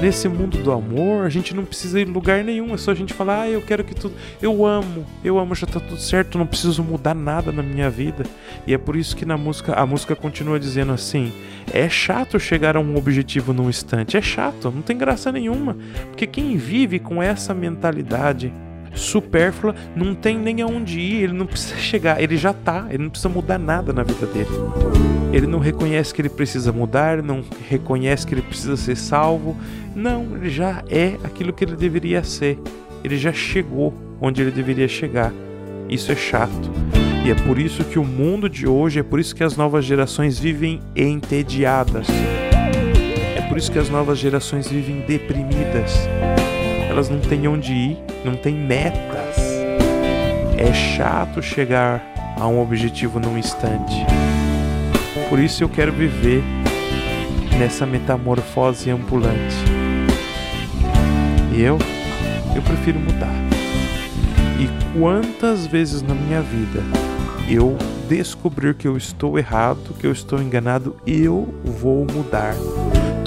[0.00, 2.94] Nesse mundo do amor, a gente não precisa ir em lugar nenhum, é só a
[2.94, 4.14] gente falar, ah, eu quero que tudo.
[4.40, 8.24] Eu amo, eu amo, já tá tudo certo, não preciso mudar nada na minha vida.
[8.66, 11.30] E é por isso que na música, a música continua dizendo assim:
[11.70, 15.76] é chato chegar a um objetivo num instante, é chato, não tem graça nenhuma.
[16.06, 18.50] Porque quem vive com essa mentalidade
[18.94, 23.10] supérflua não tem nem aonde ir, ele não precisa chegar, ele já tá, ele não
[23.10, 24.50] precisa mudar nada na vida dele.
[25.32, 29.56] Ele não reconhece que ele precisa mudar, não reconhece que ele precisa ser salvo.
[29.94, 32.58] Não, ele já é aquilo que ele deveria ser.
[33.04, 35.32] Ele já chegou onde ele deveria chegar.
[35.88, 36.70] Isso é chato.
[37.24, 39.84] E é por isso que o mundo de hoje, é por isso que as novas
[39.84, 42.06] gerações vivem entediadas
[43.50, 46.08] Por isso que as novas gerações vivem deprimidas.
[46.90, 49.36] Elas não têm onde ir, não têm metas.
[50.58, 52.02] É chato chegar
[52.36, 54.04] a um objetivo num instante.
[55.28, 56.42] Por isso eu quero viver
[57.56, 59.56] nessa metamorfose ambulante.
[61.56, 61.78] E eu,
[62.56, 63.36] eu prefiro mudar.
[64.58, 66.82] E quantas vezes na minha vida
[67.48, 72.56] eu descobrir que eu estou errado, que eu estou enganado, eu vou mudar.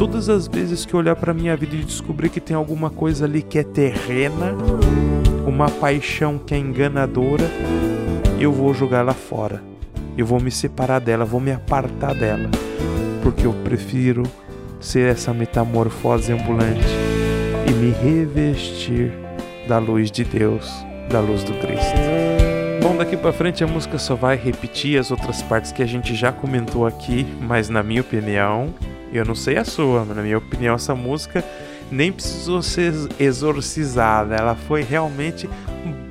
[0.03, 3.41] Todas as vezes que olhar para minha vida e descobrir que tem alguma coisa ali
[3.41, 4.53] que é terrena,
[5.47, 7.49] uma paixão que é enganadora,
[8.37, 9.63] eu vou jogar lá fora.
[10.17, 12.49] Eu vou me separar dela, vou me apartar dela,
[13.23, 14.23] porque eu prefiro
[14.77, 16.83] ser essa metamorfose ambulante
[17.65, 19.13] e me revestir
[19.69, 20.69] da luz de Deus,
[21.09, 21.95] da luz do Cristo.
[22.81, 26.13] Bom, daqui para frente a música só vai repetir as outras partes que a gente
[26.13, 28.73] já comentou aqui, mas na minha opinião,
[29.17, 31.43] eu não sei a sua, mas na minha opinião essa música
[31.91, 35.49] nem precisou ser exorcizada, ela foi realmente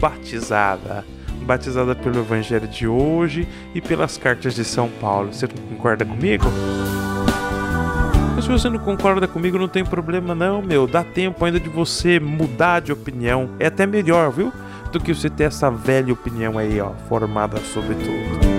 [0.00, 1.04] batizada.
[1.42, 5.32] Batizada pelo Evangelho de hoje e pelas cartas de São Paulo.
[5.32, 6.44] Você concorda comigo?
[8.36, 10.86] Mas se você não concorda comigo, não tem problema não, meu.
[10.86, 13.50] Dá tempo ainda de você mudar de opinião.
[13.58, 14.52] É até melhor, viu?
[14.92, 18.51] Do que você ter essa velha opinião aí, ó, formada sobre tudo.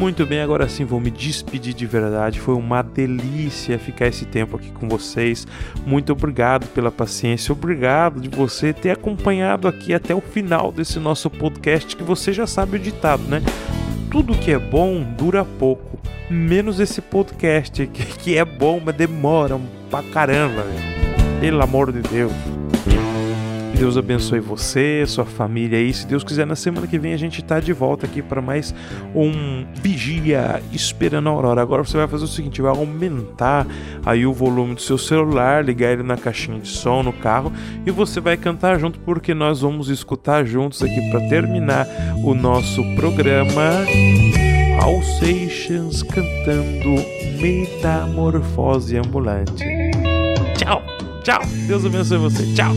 [0.00, 2.40] Muito bem, agora sim vou me despedir de verdade.
[2.40, 5.46] Foi uma delícia ficar esse tempo aqui com vocês.
[5.84, 11.28] Muito obrigado pela paciência, obrigado de você ter acompanhado aqui até o final desse nosso
[11.28, 13.42] podcast, que você já sabe o ditado, né?
[14.10, 15.98] Tudo que é bom dura pouco,
[16.30, 19.60] menos esse podcast que, é bom, mas demora
[19.90, 20.64] pra caramba,
[21.42, 22.59] pelo amor de Deus.
[23.80, 25.90] Deus abençoe você, sua família aí.
[25.90, 28.74] Se Deus quiser, na semana que vem a gente tá de volta aqui para mais
[29.14, 31.62] um Vigia Esperando a Aurora.
[31.62, 33.66] Agora você vai fazer o seguinte: vai aumentar
[34.04, 37.50] aí o volume do seu celular, ligar ele na caixinha de som no carro
[37.86, 41.86] e você vai cantar junto, porque nós vamos escutar juntos aqui para terminar
[42.22, 43.76] o nosso programa.
[44.82, 45.00] All
[46.12, 47.02] cantando
[47.40, 49.64] Metamorfose Ambulante.
[50.54, 50.82] Tchau,
[51.20, 51.40] tchau.
[51.66, 52.44] Deus abençoe você.
[52.54, 52.74] Tchau.